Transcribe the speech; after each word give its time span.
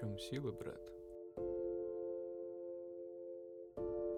чем 0.00 0.18
сила, 0.18 0.50
брат? 0.50 0.80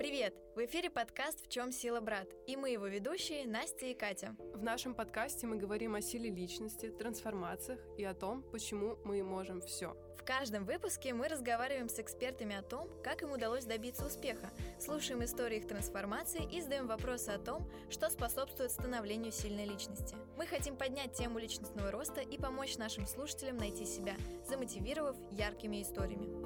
Привет! 0.03 0.35
В 0.57 0.65
эфире 0.65 0.91
подкаст 0.91 1.47
«В 1.47 1.49
чем 1.49 1.71
сила, 1.71 2.01
брат?» 2.01 2.27
и 2.49 2.57
мы 2.57 2.71
его 2.71 2.89
ведущие 2.89 3.47
Настя 3.47 3.87
и 3.87 3.95
Катя. 3.95 4.35
В 4.53 4.61
нашем 4.61 4.97
подкасте 4.97 5.47
мы 5.47 5.55
говорим 5.55 5.95
о 5.95 6.01
силе 6.01 6.29
личности, 6.29 6.91
трансформациях 6.91 7.79
и 7.97 8.03
о 8.03 8.13
том, 8.13 8.43
почему 8.51 8.99
мы 9.05 9.23
можем 9.23 9.61
все. 9.61 9.97
В 10.19 10.25
каждом 10.25 10.65
выпуске 10.65 11.15
мы 11.15 11.29
разговариваем 11.29 11.89
с 11.89 12.01
экспертами 12.01 12.57
о 12.57 12.63
том, 12.63 12.89
как 13.05 13.23
им 13.23 13.31
удалось 13.31 13.65
добиться 13.65 14.05
успеха, 14.05 14.51
слушаем 14.81 15.23
истории 15.23 15.59
их 15.59 15.69
трансформации 15.69 16.49
и 16.53 16.61
задаем 16.61 16.89
вопросы 16.89 17.29
о 17.29 17.39
том, 17.39 17.71
что 17.89 18.11
способствует 18.11 18.73
становлению 18.73 19.31
сильной 19.31 19.67
личности. 19.67 20.17
Мы 20.37 20.47
хотим 20.47 20.77
поднять 20.77 21.13
тему 21.13 21.39
личностного 21.39 21.93
роста 21.93 22.23
и 22.23 22.39
помочь 22.39 22.77
нашим 22.77 23.07
слушателям 23.07 23.57
найти 23.57 23.85
себя, 23.85 24.17
замотивировав 24.49 25.17
яркими 25.31 25.81
историями. 25.81 26.42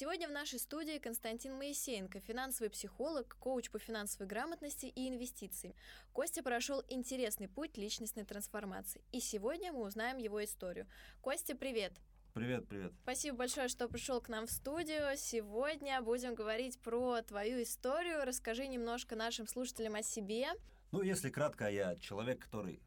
Сегодня 0.00 0.28
в 0.28 0.32
нашей 0.32 0.58
студии 0.58 0.96
Константин 0.96 1.58
Моисеенко, 1.58 2.20
финансовый 2.20 2.70
психолог, 2.70 3.36
коуч 3.38 3.70
по 3.70 3.78
финансовой 3.78 4.26
грамотности 4.26 4.86
и 4.86 5.06
инвестициям. 5.06 5.74
Костя 6.14 6.42
прошел 6.42 6.82
интересный 6.88 7.48
путь 7.48 7.76
личностной 7.76 8.24
трансформации, 8.24 9.04
и 9.12 9.20
сегодня 9.20 9.74
мы 9.74 9.82
узнаем 9.82 10.16
его 10.16 10.42
историю. 10.42 10.86
Костя, 11.20 11.54
привет! 11.54 11.92
Привет, 12.32 12.66
привет. 12.66 12.94
Спасибо 13.02 13.36
большое, 13.36 13.68
что 13.68 13.88
пришел 13.88 14.22
к 14.22 14.30
нам 14.30 14.46
в 14.46 14.50
студию. 14.50 15.18
Сегодня 15.18 16.00
будем 16.00 16.34
говорить 16.34 16.80
про 16.80 17.20
твою 17.20 17.62
историю. 17.62 18.24
Расскажи 18.24 18.68
немножко 18.68 19.16
нашим 19.16 19.46
слушателям 19.46 19.96
о 19.96 20.02
себе. 20.02 20.46
Ну, 20.92 21.02
если 21.02 21.28
кратко, 21.28 21.68
я 21.68 21.96
человек, 21.96 22.42
который 22.44 22.80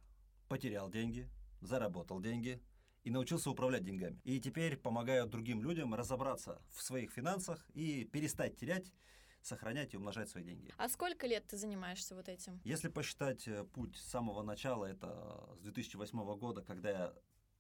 потерял 0.50 0.90
деньги, 0.90 1.30
заработал 1.62 2.20
деньги, 2.20 2.60
и 3.04 3.12
научился 3.12 3.50
управлять 3.50 3.84
деньгами. 3.84 4.20
И 4.24 4.40
теперь 4.40 4.78
помогаю 4.78 5.28
другим 5.28 5.62
людям 5.62 5.94
разобраться 5.94 6.62
в 6.72 6.82
своих 6.82 7.12
финансах 7.12 7.66
и 7.74 8.06
перестать 8.06 8.58
терять 8.58 8.92
сохранять 9.42 9.94
и 9.94 9.98
умножать 9.98 10.30
свои 10.30 10.44
деньги. 10.44 10.72
А 10.78 10.88
сколько 10.88 11.28
лет 11.28 11.46
ты 11.46 11.58
занимаешься 11.58 12.16
вот 12.16 12.30
этим? 12.30 12.62
Если 12.64 12.88
посчитать 12.88 13.46
э, 13.48 13.66
путь 13.66 13.98
с 13.98 14.10
самого 14.10 14.42
начала, 14.42 14.86
это 14.86 15.50
с 15.58 15.64
2008 15.64 16.38
года, 16.38 16.62
когда 16.62 16.90
я 16.90 17.14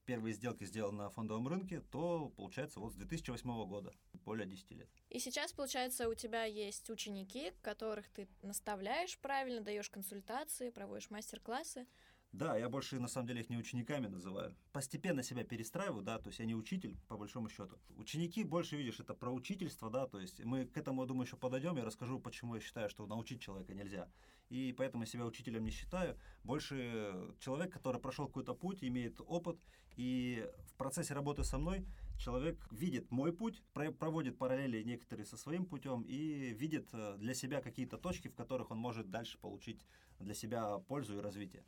первые 0.05 0.33
сделки 0.33 0.65
сделал 0.65 0.91
на 0.91 1.09
фондовом 1.09 1.47
рынке, 1.47 1.81
то 1.91 2.29
получается 2.35 2.79
вот 2.79 2.93
с 2.93 2.95
2008 2.95 3.65
года, 3.65 3.93
более 4.25 4.47
10 4.47 4.71
лет. 4.71 4.89
И 5.09 5.19
сейчас, 5.19 5.53
получается, 5.53 6.09
у 6.09 6.13
тебя 6.13 6.43
есть 6.43 6.89
ученики, 6.89 7.51
которых 7.61 8.09
ты 8.09 8.27
наставляешь 8.41 9.17
правильно, 9.19 9.61
даешь 9.61 9.89
консультации, 9.89 10.69
проводишь 10.69 11.09
мастер-классы. 11.09 11.87
Да, 12.33 12.57
я 12.57 12.67
больше 12.67 12.99
на 12.99 13.07
самом 13.07 13.27
деле 13.27 13.41
их 13.41 13.51
не 13.51 13.57
учениками 13.57 14.07
называю. 14.07 14.55
Постепенно 14.71 15.21
себя 15.21 15.43
перестраиваю, 15.43 16.01
да, 16.01 16.17
то 16.17 16.29
есть 16.29 16.39
я 16.39 16.45
не 16.45 16.55
учитель, 16.55 16.97
по 17.07 17.15
большому 17.15 17.47
счету. 17.47 17.77
Ученики 17.95 18.43
больше, 18.43 18.75
видишь, 18.75 18.99
это 18.99 19.13
про 19.13 19.31
учительство, 19.31 19.91
да, 19.91 20.07
то 20.07 20.19
есть 20.19 20.43
мы 20.43 20.65
к 20.65 20.75
этому, 20.75 21.03
я 21.03 21.07
думаю, 21.07 21.27
еще 21.27 21.37
подойдем, 21.37 21.77
я 21.77 21.85
расскажу, 21.85 22.19
почему 22.19 22.55
я 22.55 22.61
считаю, 22.61 22.89
что 22.89 23.05
научить 23.05 23.39
человека 23.39 23.75
нельзя. 23.75 24.09
И 24.49 24.73
поэтому 24.75 25.05
себя 25.05 25.25
учителем 25.25 25.63
не 25.63 25.69
считаю. 25.69 26.17
Больше 26.43 27.35
человек, 27.39 27.71
который 27.71 28.01
прошел 28.01 28.25
какой-то 28.25 28.55
путь, 28.55 28.83
имеет 28.83 29.21
опыт, 29.27 29.59
и 29.95 30.49
в 30.65 30.73
процессе 30.73 31.13
работы 31.13 31.43
со 31.43 31.59
мной 31.59 31.85
человек 32.17 32.57
видит 32.71 33.11
мой 33.11 33.33
путь, 33.33 33.61
проводит 33.73 34.37
параллели 34.37 34.83
некоторые 34.83 35.25
со 35.25 35.37
своим 35.37 35.65
путем 35.65 36.03
и 36.03 36.53
видит 36.53 36.89
э, 36.93 37.17
для 37.17 37.33
себя 37.33 37.61
какие-то 37.61 37.97
точки, 37.97 38.27
в 38.27 38.35
которых 38.35 38.71
он 38.71 38.77
может 38.77 39.09
дальше 39.09 39.37
получить 39.37 39.85
для 40.19 40.33
себя 40.33 40.79
пользу 40.79 41.17
и 41.17 41.21
развитие. 41.21 41.63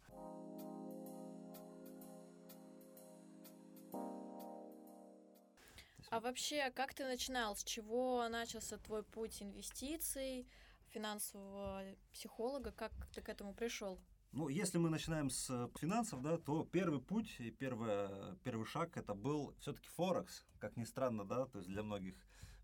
А 6.09 6.19
вообще, 6.19 6.71
как 6.71 6.93
ты 6.93 7.03
начинал? 7.03 7.55
С 7.55 7.63
чего 7.63 8.27
начался 8.29 8.77
твой 8.77 9.03
путь 9.03 9.41
инвестиций, 9.41 10.47
финансового 10.89 11.83
психолога? 12.13 12.71
Как 12.71 12.91
ты 13.13 13.21
к 13.21 13.27
этому 13.27 13.53
пришел? 13.53 13.99
Ну, 14.35 14.49
если 14.49 14.77
мы 14.77 14.89
начинаем 14.89 15.29
с 15.29 15.71
финансов, 15.79 16.21
да, 16.21 16.37
то 16.37 16.65
первый 16.65 16.99
путь 16.99 17.33
и 17.39 17.51
первый, 17.51 18.35
первый 18.43 18.65
шаг 18.65 18.97
это 18.97 19.13
был 19.13 19.55
все-таки 19.61 19.87
Форекс, 19.95 20.45
как 20.59 20.75
ни 20.75 20.83
странно, 20.83 21.23
да, 21.23 21.45
то 21.45 21.59
есть 21.59 21.69
для 21.69 21.83
многих 21.83 22.15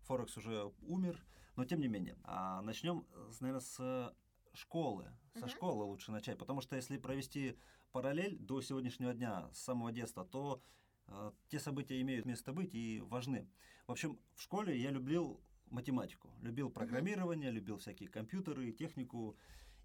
Форекс 0.02 0.36
уже 0.36 0.70
умер, 0.82 1.18
но 1.56 1.64
тем 1.64 1.80
не 1.80 1.88
менее. 1.88 2.18
А 2.24 2.60
начнем, 2.60 3.06
наверное, 3.40 3.62
с 3.62 4.14
школы. 4.52 5.06
Со 5.32 5.46
uh-huh. 5.46 5.48
школы 5.48 5.84
лучше 5.84 6.12
начать, 6.12 6.36
потому 6.36 6.60
что 6.60 6.76
если 6.76 6.98
провести 6.98 7.56
параллель 7.90 8.36
до 8.36 8.60
сегодняшнего 8.60 9.14
дня, 9.14 9.48
с 9.54 9.60
самого 9.60 9.92
детства, 9.92 10.26
то 10.26 10.62
э, 11.06 11.32
те 11.48 11.58
события 11.58 11.98
имеют 12.02 12.26
место 12.26 12.52
быть 12.52 12.74
и 12.74 13.00
важны. 13.00 13.48
В 13.86 13.92
общем, 13.92 14.18
в 14.34 14.42
школе 14.42 14.78
я 14.78 14.90
любил 14.90 15.40
математику, 15.70 16.28
любил 16.42 16.68
программирование, 16.68 17.50
любил 17.50 17.78
всякие 17.78 18.10
компьютеры, 18.10 18.72
технику. 18.72 19.38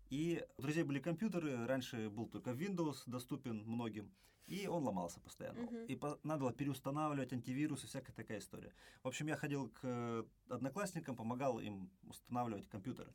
И 0.10 0.46
у 0.58 0.62
друзей 0.62 0.84
были 0.84 1.00
компьютеры, 1.00 1.66
раньше 1.66 2.10
был 2.10 2.28
только 2.28 2.52
Windows 2.52 3.04
доступен 3.06 3.64
многим, 3.66 4.12
и 4.46 4.68
он 4.68 4.84
ломался 4.84 5.20
постоянно. 5.20 5.60
Uh-huh. 5.60 5.88
И 5.88 5.96
по- 5.96 6.20
надо 6.24 6.42
было 6.42 6.54
переустанавливать 6.54 7.34
антивирус 7.34 7.84
и 7.84 7.88
всякая 7.88 8.14
такая 8.14 8.40
история. 8.40 8.74
В 9.04 9.08
общем, 9.08 9.28
я 9.28 9.36
ходил 9.36 9.70
к 9.70 10.26
одноклассникам, 10.48 11.16
помогал 11.16 11.60
им 11.60 11.90
устанавливать 12.04 12.68
компьютеры 12.70 13.14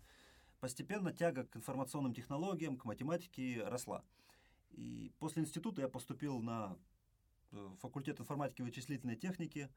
постепенно 0.63 1.13
тяга 1.13 1.45
к 1.45 1.57
информационным 1.57 2.15
технологиям, 2.15 2.79
к 2.79 2.85
математике 2.85 3.65
росла. 3.65 4.05
И 4.71 5.13
после 5.19 5.43
института 5.43 5.81
я 5.81 5.89
поступил 5.89 6.41
на 6.41 6.79
э, 7.51 7.71
факультет 7.81 8.21
информатики 8.21 8.61
и 8.61 8.65
вычислительной 8.65 9.17
техники. 9.17 9.69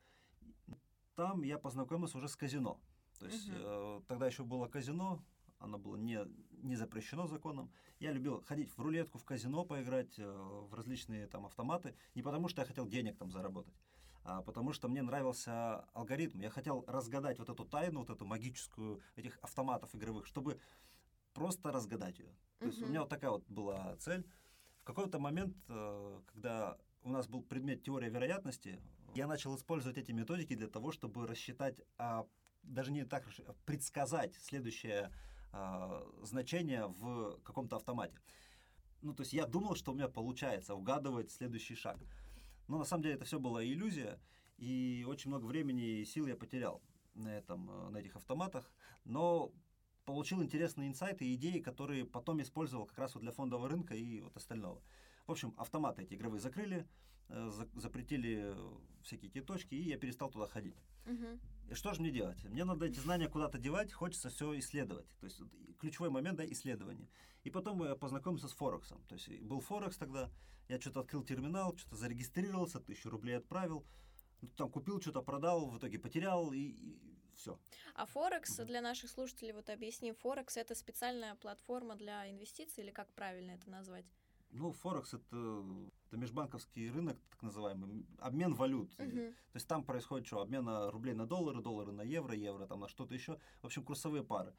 Там 1.16 1.42
я 1.42 1.58
познакомился 1.58 2.20
уже 2.20 2.30
с 2.30 2.36
казино. 2.36 2.80
То 3.18 3.26
есть 3.26 3.50
угу. 3.50 3.58
э, 3.58 4.02
тогда 4.08 4.28
еще 4.28 4.44
было 4.44 4.68
казино, 4.68 5.24
оно 5.60 5.78
было 5.78 5.96
не, 5.96 6.20
не 6.64 6.76
запрещено 6.76 7.28
законом. 7.28 7.72
Я 8.00 8.12
любил 8.12 8.42
ходить 8.42 8.72
в 8.72 8.80
рулетку, 8.80 9.18
в 9.18 9.24
казино 9.24 9.66
поиграть, 9.66 10.20
э, 10.20 10.26
в 10.26 10.74
различные 10.74 11.28
там 11.28 11.46
автоматы, 11.46 11.96
не 12.14 12.22
потому 12.22 12.48
что 12.48 12.62
я 12.62 12.68
хотел 12.68 12.88
денег 12.88 13.18
там 13.18 13.32
заработать, 13.32 13.74
а 14.24 14.42
потому 14.42 14.74
что 14.74 14.88
мне 14.88 15.02
нравился 15.02 15.82
алгоритм. 15.94 16.40
Я 16.40 16.50
хотел 16.50 16.84
разгадать 16.88 17.40
вот 17.40 17.50
эту 17.50 17.66
тайну, 17.66 18.00
вот 18.00 18.10
эту 18.10 18.26
магическую 18.26 19.02
этих 19.16 19.38
автоматов 19.42 19.96
игровых, 19.96 20.26
чтобы 20.26 20.60
просто 21.34 21.72
разгадать 21.72 22.20
ее. 22.20 22.36
То 22.60 22.66
есть 22.66 22.82
у 22.82 22.88
меня 22.88 23.02
вот 23.02 23.10
такая 23.10 23.32
вот 23.32 23.46
была 23.48 23.96
цель. 23.98 24.26
В 24.82 24.86
какой-то 24.86 25.20
момент, 25.20 25.56
э, 25.68 26.22
когда 26.28 26.78
у 27.04 27.10
нас 27.10 27.28
был 27.28 27.44
предмет 27.44 27.84
теория 27.84 28.10
вероятности, 28.10 28.80
я 29.14 29.28
начал 29.28 29.56
использовать 29.56 29.98
эти 29.98 30.12
методики 30.12 30.56
для 30.56 30.68
того, 30.68 30.92
чтобы 30.92 31.28
рассчитать, 31.28 31.80
а 31.98 32.26
даже 32.64 32.92
не 32.92 33.06
так, 33.06 33.24
а 33.48 33.54
предсказать 33.66 34.36
следующее 34.36 35.12
значение 36.22 36.88
в 36.88 37.40
каком-то 37.44 37.76
автомате. 37.76 38.20
Ну, 39.02 39.14
то 39.14 39.22
есть 39.22 39.34
я 39.34 39.46
думал, 39.46 39.76
что 39.76 39.92
у 39.92 39.96
меня 39.96 40.08
получается 40.08 40.76
угадывать 40.76 41.32
следующий 41.32 41.76
шаг. 41.76 41.98
Но 42.68 42.78
на 42.78 42.86
самом 42.86 43.04
деле 43.04 43.16
это 43.16 43.26
все 43.26 43.40
была 43.40 43.64
иллюзия, 43.64 44.20
и 44.58 45.06
очень 45.08 45.30
много 45.30 45.46
времени 45.46 46.00
и 46.00 46.06
сил 46.06 46.26
я 46.26 46.36
потерял 46.36 46.82
на, 47.14 47.30
этом, 47.30 47.70
э, 47.70 47.90
на 47.90 47.98
этих 47.98 48.16
автоматах. 48.16 48.72
Но 49.04 49.54
получил 50.06 50.42
интересные 50.42 50.88
инсайты 50.88 51.26
и 51.26 51.36
идеи, 51.36 51.60
которые 51.60 52.06
потом 52.06 52.42
использовал 52.42 52.86
как 52.86 52.98
раз 52.98 53.16
вот 53.16 53.22
для 53.22 53.32
фондового 53.32 53.70
рынка 53.70 53.96
и 53.96 54.22
вот 54.22 54.36
остального. 54.38 54.82
В 55.28 55.32
общем, 55.32 55.54
автоматы 55.58 56.04
эти 56.04 56.14
игровые 56.14 56.40
закрыли, 56.40 56.78
за, 56.78 56.88
запретили 57.28 58.56
всякие 59.04 59.30
эти 59.30 59.42
точки, 59.42 59.76
и 59.76 59.90
я 59.90 59.98
перестал 59.98 60.30
туда 60.30 60.48
ходить. 60.48 60.78
Угу. 61.06 61.40
И 61.70 61.74
что 61.74 61.94
же 61.94 62.02
мне 62.02 62.12
делать? 62.12 62.44
Мне 62.46 62.64
надо 62.64 62.86
эти 62.86 63.00
знания 63.00 63.28
куда-то 63.28 63.58
девать, 63.58 63.92
хочется 63.92 64.30
все 64.30 64.58
исследовать. 64.60 65.08
То 65.20 65.26
есть 65.26 65.42
ключевой 65.80 66.10
момент, 66.10 66.38
да, 66.38 66.46
исследование. 66.46 67.08
И 67.44 67.50
потом 67.50 67.84
я 67.84 67.96
познакомился 67.96 68.48
с 68.48 68.54
Форексом. 68.54 69.04
То 69.08 69.16
есть 69.16 69.42
был 69.42 69.60
Форекс 69.60 69.98
тогда, 69.98 70.32
я 70.68 70.80
что-то 70.80 71.02
открыл 71.02 71.24
терминал, 71.24 71.78
что-то 71.78 71.96
зарегистрировался, 71.96 72.80
тысячу 72.80 73.10
рублей 73.10 73.38
отправил, 73.38 73.86
ну, 74.42 74.50
там 74.50 74.70
купил, 74.70 75.02
что-то 75.02 75.22
продал, 75.22 75.70
в 75.70 75.78
итоге 75.78 76.00
потерял 76.00 76.52
и, 76.52 76.60
и 76.60 77.16
все. 77.36 77.60
А 77.94 78.06
Форекс, 78.06 78.58
для 78.58 78.82
наших 78.82 79.10
слушателей, 79.10 79.54
вот 79.54 79.70
объясни, 79.70 80.12
Форекс 80.14 80.58
это 80.58 80.76
специальная 80.76 81.36
платформа 81.36 81.96
для 81.96 82.30
инвестиций 82.30 82.84
или 82.84 82.92
как 82.92 83.14
правильно 83.14 83.52
это 83.52 83.70
назвать? 83.70 84.06
Ну, 84.52 84.72
Форекс 84.72 85.14
это, 85.14 85.66
это 86.16 86.22
межбанковский 86.22 86.90
рынок, 86.90 87.18
так 87.30 87.44
называемый, 87.44 88.06
обмен 88.20 88.54
валют. 88.54 88.94
Угу. 88.98 89.10
То 89.10 89.56
есть 89.56 89.68
там 89.68 89.84
происходит 89.84 90.28
что? 90.28 90.42
Обмен 90.42 90.68
рублей 90.90 91.14
на 91.14 91.28
доллары, 91.28 91.62
доллары 91.62 91.92
на 91.92 92.02
евро, 92.02 92.34
евро 92.34 92.66
там 92.66 92.80
на 92.80 92.88
что-то 92.88 93.14
еще. 93.14 93.38
В 93.62 93.66
общем, 93.66 93.84
курсовые 93.84 94.24
пары. 94.24 94.54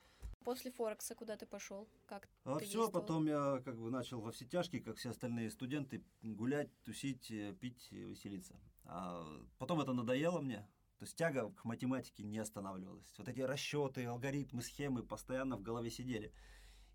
После 0.44 0.70
Форекса 0.70 1.14
куда 1.16 1.36
ты 1.36 1.44
пошел? 1.44 1.88
Как 2.06 2.28
а 2.44 2.58
ты 2.58 2.66
все, 2.66 2.88
потом 2.88 3.26
я 3.26 3.60
как 3.64 3.76
бы 3.78 3.90
начал 3.90 4.20
во 4.20 4.30
все 4.30 4.44
тяжкие, 4.44 4.80
как 4.80 4.96
все 4.96 5.10
остальные 5.10 5.50
студенты, 5.50 6.04
гулять, 6.22 6.70
тусить, 6.84 7.30
э, 7.32 7.52
пить, 7.60 7.90
веселиться. 7.90 8.54
А 8.84 9.26
потом 9.58 9.80
это 9.80 9.92
надоело 9.92 10.40
мне. 10.40 10.68
То 10.98 11.04
есть 11.04 11.16
тяга 11.16 11.50
к 11.50 11.64
математике 11.64 12.22
не 12.22 12.38
останавливалась. 12.38 13.12
Вот 13.18 13.28
эти 13.28 13.40
расчеты, 13.40 14.04
алгоритмы, 14.04 14.62
схемы 14.62 15.02
постоянно 15.02 15.56
в 15.56 15.62
голове 15.62 15.90
сидели. 15.90 16.32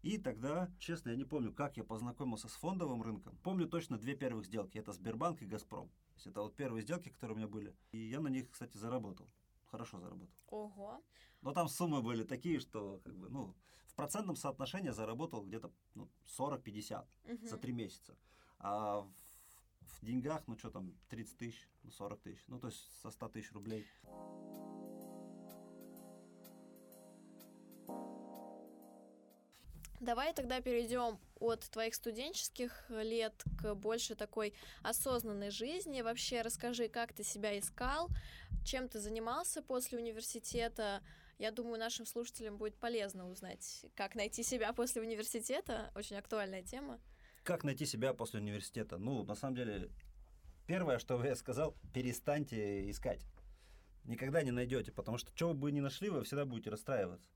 И 0.02 0.18
тогда, 0.18 0.72
честно, 0.80 1.12
я 1.12 1.16
не 1.16 1.26
помню, 1.26 1.54
как 1.54 1.78
я 1.78 1.84
познакомился 1.84 2.48
с 2.48 2.54
фондовым 2.54 3.04
рынком. 3.04 3.38
Помню 3.44 3.68
точно 3.68 3.98
две 3.98 4.16
первых 4.16 4.46
сделки. 4.46 4.78
Это 4.80 4.94
Сбербанк 4.94 5.42
и 5.42 5.46
Газпром. 5.46 5.90
То 5.90 6.16
есть 6.16 6.28
это 6.28 6.42
вот 6.42 6.56
первые 6.56 6.82
сделки, 6.82 7.10
которые 7.10 7.36
у 7.36 7.38
меня 7.38 7.48
были. 7.48 7.76
И 7.92 7.98
я 7.98 8.20
на 8.20 8.28
них, 8.28 8.50
кстати, 8.50 8.78
заработал. 8.78 9.30
Хорошо 9.68 10.00
заработал. 10.00 10.36
Ого. 10.48 11.04
Но 11.42 11.54
там 11.54 11.68
суммы 11.68 12.02
были 12.02 12.24
такие, 12.24 12.60
что 12.60 13.00
как 13.04 13.16
бы, 13.16 13.30
ну, 13.30 13.56
в 13.86 13.96
процентном 13.96 14.36
соотношении 14.36 14.88
я 14.88 14.94
заработал 14.94 15.44
где-то 15.44 15.72
ну, 15.94 16.10
40-50 16.38 17.06
Мгм. 17.26 17.48
за 17.48 17.58
три 17.58 17.72
месяца. 17.72 18.18
А 18.58 19.02
в, 19.02 19.12
в 19.82 20.06
деньгах, 20.06 20.48
ну 20.48 20.58
что 20.58 20.72
там, 20.72 20.96
30 21.10 21.38
тысяч, 21.38 21.70
ну 21.84 21.92
40 21.92 22.22
тысяч. 22.22 22.44
Ну 22.48 22.60
то 22.60 22.68
есть 22.68 23.02
со 23.02 23.12
100 23.12 23.30
тысяч 23.30 23.52
рублей. 23.52 23.86
Давай 30.02 30.34
тогда 30.34 30.62
перейдем 30.62 31.20
от 31.40 31.70
твоих 31.70 31.94
студенческих 31.94 32.90
лет 32.90 33.44
к 33.62 33.76
больше 33.76 34.16
такой 34.16 34.56
осознанной 34.82 35.52
жизни. 35.52 36.02
Вообще 36.02 36.42
расскажи, 36.42 36.88
как 36.88 37.14
ты 37.14 37.24
себя 37.24 37.58
искал, 37.60 38.10
чем 38.66 38.90
ты 38.90 39.00
занимался 39.00 39.62
после 39.62 40.00
университета. 40.00 41.04
Я 41.38 41.52
думаю, 41.52 41.78
нашим 41.78 42.08
слушателям 42.08 42.58
будет 42.58 42.76
полезно 42.78 43.30
узнать, 43.30 43.86
как 43.96 44.16
найти 44.16 44.42
себя 44.42 44.74
после 44.74 45.04
университета. 45.04 45.92
Очень 45.94 46.16
актуальная 46.16 46.64
тема. 46.64 47.00
Как 47.44 47.64
найти 47.64 47.86
себя 47.86 48.16
после 48.16 48.40
университета? 48.40 48.98
Ну, 48.98 49.24
на 49.24 49.36
самом 49.36 49.56
деле, 49.56 49.92
первое, 50.66 50.98
что 50.98 51.24
я 51.24 51.36
сказал, 51.36 51.76
перестаньте 51.94 52.90
искать. 52.90 53.22
Никогда 54.06 54.42
не 54.42 54.50
найдете, 54.50 54.92
потому 54.92 55.20
что 55.20 55.32
что 55.36 55.54
бы 55.54 55.62
вы 55.62 55.72
ни 55.72 55.80
нашли, 55.80 56.10
вы 56.10 56.24
всегда 56.24 56.46
будете 56.46 56.72
расстраиваться. 56.72 57.30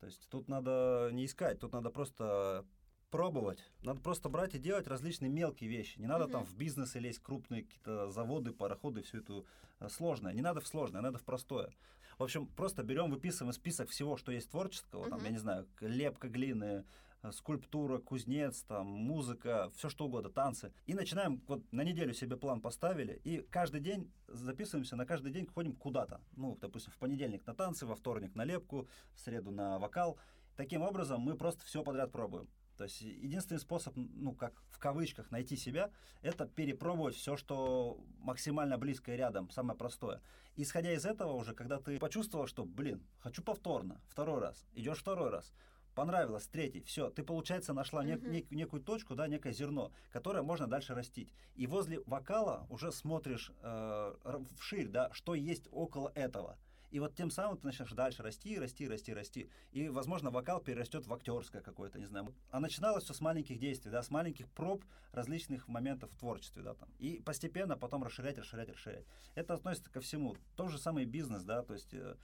То 0.00 0.06
есть 0.06 0.26
тут 0.30 0.48
надо 0.48 1.10
не 1.12 1.26
искать, 1.26 1.60
тут 1.60 1.72
надо 1.72 1.90
просто 1.90 2.64
пробовать. 3.10 3.62
Надо 3.82 4.00
просто 4.00 4.28
брать 4.28 4.54
и 4.54 4.58
делать 4.58 4.86
различные 4.86 5.28
мелкие 5.30 5.68
вещи. 5.68 5.98
Не 5.98 6.06
надо 6.06 6.24
Мгм. 6.24 6.32
там 6.32 6.44
в 6.46 6.54
бизнесы 6.54 6.98
лезть, 6.98 7.18
крупные 7.20 7.64
какие-то 7.64 8.10
заводы, 8.10 8.52
пароходы, 8.52 9.02
все 9.02 9.18
это 9.18 9.44
э, 9.80 9.88
сложное. 9.88 10.32
Не 10.32 10.42
надо 10.42 10.60
в 10.60 10.66
сложное, 10.66 11.02
надо 11.02 11.18
в 11.18 11.24
простое. 11.24 11.70
В 12.18 12.22
общем, 12.22 12.46
просто 12.46 12.82
берем, 12.82 13.10
выписываем 13.10 13.52
список 13.52 13.90
всего, 13.90 14.16
что 14.16 14.32
есть 14.32 14.50
творческого, 14.50 15.08
там, 15.08 15.18
Мгм. 15.18 15.26
я 15.26 15.32
не 15.32 15.38
знаю, 15.38 15.66
лепка 15.80 16.28
глины, 16.28 16.84
скульптура, 17.32 17.98
кузнец, 17.98 18.62
там, 18.62 18.86
музыка, 18.86 19.70
все 19.76 19.88
что 19.88 20.06
угодно, 20.06 20.30
танцы. 20.30 20.72
И 20.86 20.94
начинаем, 20.94 21.42
вот 21.46 21.62
на 21.72 21.82
неделю 21.82 22.14
себе 22.14 22.36
план 22.36 22.60
поставили, 22.60 23.20
и 23.24 23.42
каждый 23.50 23.80
день 23.80 24.10
записываемся, 24.28 24.96
на 24.96 25.06
каждый 25.06 25.32
день 25.32 25.46
ходим 25.46 25.74
куда-то. 25.74 26.20
Ну, 26.36 26.56
допустим, 26.60 26.92
в 26.92 26.98
понедельник 26.98 27.46
на 27.46 27.54
танцы, 27.54 27.86
во 27.86 27.94
вторник 27.94 28.34
на 28.34 28.44
лепку, 28.44 28.88
в 29.14 29.20
среду 29.20 29.50
на 29.50 29.78
вокал. 29.78 30.18
Таким 30.56 30.82
образом, 30.82 31.20
мы 31.20 31.36
просто 31.36 31.64
все 31.64 31.82
подряд 31.82 32.12
пробуем. 32.12 32.48
То 32.80 32.84
есть 32.84 33.02
единственный 33.02 33.58
способ, 33.58 33.94
ну, 33.94 34.32
как 34.34 34.54
в 34.70 34.78
кавычках, 34.78 35.30
найти 35.30 35.54
себя, 35.54 35.90
это 36.22 36.46
перепробовать 36.46 37.14
все, 37.14 37.36
что 37.36 38.02
максимально 38.20 38.78
близко 38.78 39.12
и 39.12 39.18
рядом, 39.18 39.50
самое 39.50 39.78
простое. 39.78 40.22
Исходя 40.56 40.90
из 40.94 41.04
этого 41.04 41.34
уже, 41.34 41.52
когда 41.52 41.78
ты 41.78 41.98
почувствовал, 41.98 42.46
что, 42.46 42.64
блин, 42.64 43.06
хочу 43.18 43.42
повторно, 43.42 44.00
второй 44.08 44.40
раз, 44.40 44.66
идешь 44.72 44.96
второй 44.96 45.28
раз, 45.28 45.52
понравилось, 46.00 46.46
третий, 46.46 46.80
все, 46.80 47.10
ты, 47.10 47.22
получается, 47.22 47.74
нашла 47.74 48.02
нек- 48.02 48.22
нек- 48.22 48.46
некую 48.50 48.82
точку, 48.82 49.14
да, 49.14 49.28
некое 49.28 49.52
зерно, 49.52 49.92
которое 50.10 50.42
можно 50.42 50.66
дальше 50.66 50.94
растить. 50.94 51.30
И 51.56 51.66
возле 51.66 52.00
вокала 52.06 52.66
уже 52.70 52.90
смотришь 52.90 53.52
э, 53.60 54.14
вширь, 54.58 54.88
да, 54.88 55.10
что 55.12 55.34
есть 55.34 55.68
около 55.70 56.10
этого. 56.14 56.56
И 56.90 57.00
вот 57.00 57.14
тем 57.14 57.30
самым 57.30 57.58
ты 57.58 57.66
начнешь 57.66 57.92
дальше 57.92 58.22
расти, 58.22 58.58
расти, 58.58 58.88
расти, 58.88 59.12
расти. 59.12 59.50
И, 59.72 59.90
возможно, 59.90 60.30
вокал 60.30 60.62
перерастет 60.62 61.06
в 61.06 61.12
актерское 61.12 61.60
какое-то, 61.60 61.98
не 61.98 62.06
знаю. 62.06 62.34
А 62.50 62.60
начиналось 62.60 63.04
все 63.04 63.12
с 63.12 63.20
маленьких 63.20 63.58
действий, 63.58 63.90
да, 63.90 64.02
с 64.02 64.10
маленьких 64.10 64.48
проб 64.48 64.82
различных 65.12 65.68
моментов 65.68 66.10
в 66.12 66.16
творчестве, 66.16 66.62
да, 66.62 66.72
там. 66.72 66.88
И 66.98 67.20
постепенно 67.20 67.76
потом 67.76 68.04
расширять, 68.04 68.38
расширять, 68.38 68.70
расширять. 68.70 69.04
Это 69.34 69.52
относится 69.52 69.90
ко 69.90 70.00
всему. 70.00 70.34
Тот 70.56 70.70
же 70.70 70.78
самый 70.78 71.04
бизнес, 71.04 71.42
да, 71.44 71.62
то 71.62 71.74
есть 71.74 71.92
э, 71.92 72.16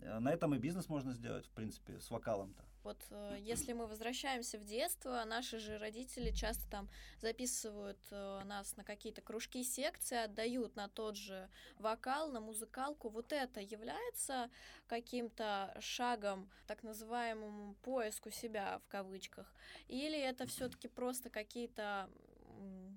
э, 0.00 0.18
на 0.20 0.32
этом 0.32 0.54
и 0.54 0.58
бизнес 0.58 0.88
можно 0.88 1.12
сделать, 1.12 1.44
в 1.46 1.50
принципе, 1.50 1.98
с 1.98 2.08
вокалом-то. 2.08 2.64
Вот 2.86 3.04
э, 3.10 3.38
если 3.40 3.72
мы 3.72 3.88
возвращаемся 3.88 4.58
в 4.58 4.64
детство, 4.64 5.24
наши 5.26 5.58
же 5.58 5.76
родители 5.76 6.30
часто 6.30 6.70
там 6.70 6.88
записывают 7.18 7.98
э, 8.12 8.42
нас 8.44 8.76
на 8.76 8.84
какие-то 8.84 9.22
кружки, 9.22 9.64
секции, 9.64 10.16
отдают 10.16 10.76
на 10.76 10.88
тот 10.88 11.16
же 11.16 11.50
вокал, 11.78 12.30
на 12.30 12.40
музыкалку. 12.40 13.08
Вот 13.08 13.32
это 13.32 13.60
является 13.60 14.50
каким-то 14.86 15.76
шагом, 15.80 16.48
так 16.68 16.84
называемому 16.84 17.74
поиску 17.82 18.30
себя 18.30 18.78
в 18.78 18.86
кавычках? 18.86 19.52
Или 19.88 20.20
это 20.20 20.46
все-таки 20.46 20.86
просто 20.86 21.28
какие-то 21.28 22.08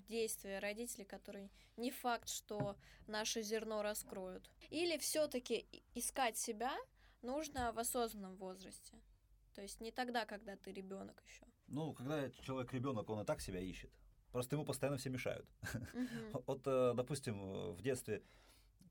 действия 0.08 0.60
родителей, 0.60 1.06
которые 1.06 1.50
не 1.78 1.90
факт, 1.90 2.30
что 2.30 2.76
наше 3.08 3.42
зерно 3.42 3.82
раскроют? 3.82 4.52
Или 4.70 5.00
все-таки 5.00 5.66
искать 5.96 6.38
себя 6.38 6.78
нужно 7.24 7.72
в 7.72 7.80
осознанном 7.80 8.36
возрасте? 8.36 8.94
То 9.60 9.64
есть 9.64 9.82
не 9.82 9.92
тогда, 9.92 10.26
когда 10.26 10.56
ты 10.56 10.72
ребенок 10.72 11.22
еще. 11.28 11.46
Ну, 11.68 11.94
когда 11.94 12.30
человек 12.30 12.72
ребенок, 12.72 13.10
он 13.10 13.20
и 13.20 13.26
так 13.26 13.42
себя 13.42 13.60
ищет. 13.60 13.92
Просто 14.32 14.56
ему 14.56 14.64
постоянно 14.64 14.98
все 14.98 15.10
мешают. 15.10 15.46
Вот, 16.48 16.62
э, 16.66 16.94
допустим, 16.96 17.74
в 17.74 17.82
детстве, 17.82 18.24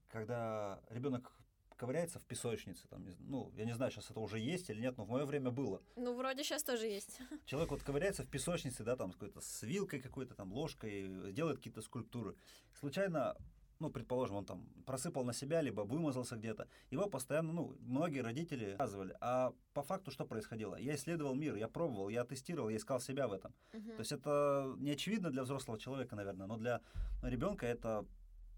когда 0.08 0.82
ребенок 0.90 1.32
ковыряется 1.78 2.18
в 2.18 2.24
песочнице, 2.24 2.86
там, 2.88 3.06
ну, 3.20 3.50
я 3.56 3.64
не 3.64 3.72
знаю, 3.72 3.90
сейчас 3.90 4.10
это 4.10 4.20
уже 4.20 4.38
есть 4.38 4.68
или 4.68 4.82
нет, 4.82 4.98
но 4.98 5.06
в 5.06 5.08
мое 5.08 5.24
время 5.24 5.50
было. 5.50 5.80
Ну, 5.96 6.14
вроде 6.14 6.44
сейчас 6.44 6.62
тоже 6.62 6.84
есть. 6.84 7.18
Человек 7.46 7.70
вот 7.70 7.82
ковыряется 7.82 8.22
в 8.22 8.28
песочнице, 8.28 8.84
да, 8.84 8.94
там, 8.94 9.12
с 9.12 9.14
какой-то 9.14 9.40
с 9.40 9.62
вилкой 9.62 10.02
какой-то, 10.02 10.34
там, 10.34 10.52
ложкой, 10.52 11.32
делает 11.32 11.56
какие-то 11.56 11.80
скульптуры. 11.80 12.36
Случайно, 12.74 13.38
ну, 13.80 13.90
предположим, 13.90 14.36
он 14.36 14.44
там 14.44 14.66
просыпал 14.86 15.24
на 15.24 15.32
себя, 15.32 15.60
либо 15.60 15.82
вымазался 15.82 16.36
где-то. 16.36 16.68
Его 16.90 17.08
постоянно, 17.08 17.52
ну, 17.52 17.76
многие 17.80 18.20
родители 18.20 18.74
сказывали. 18.74 19.16
А 19.20 19.52
по 19.72 19.82
факту 19.82 20.10
что 20.10 20.24
происходило? 20.26 20.76
Я 20.76 20.94
исследовал 20.94 21.34
мир, 21.34 21.54
я 21.56 21.68
пробовал, 21.68 22.08
я 22.08 22.24
тестировал, 22.24 22.70
я 22.70 22.76
искал 22.76 23.00
себя 23.00 23.28
в 23.28 23.32
этом. 23.32 23.54
Мгм. 23.72 23.92
То 23.92 24.00
есть 24.00 24.12
это 24.12 24.74
не 24.78 24.90
очевидно 24.90 25.30
для 25.30 25.42
взрослого 25.42 25.78
человека, 25.78 26.16
наверное, 26.16 26.46
но 26.46 26.56
для 26.56 26.80
ребенка 27.22 27.66
это, 27.66 28.04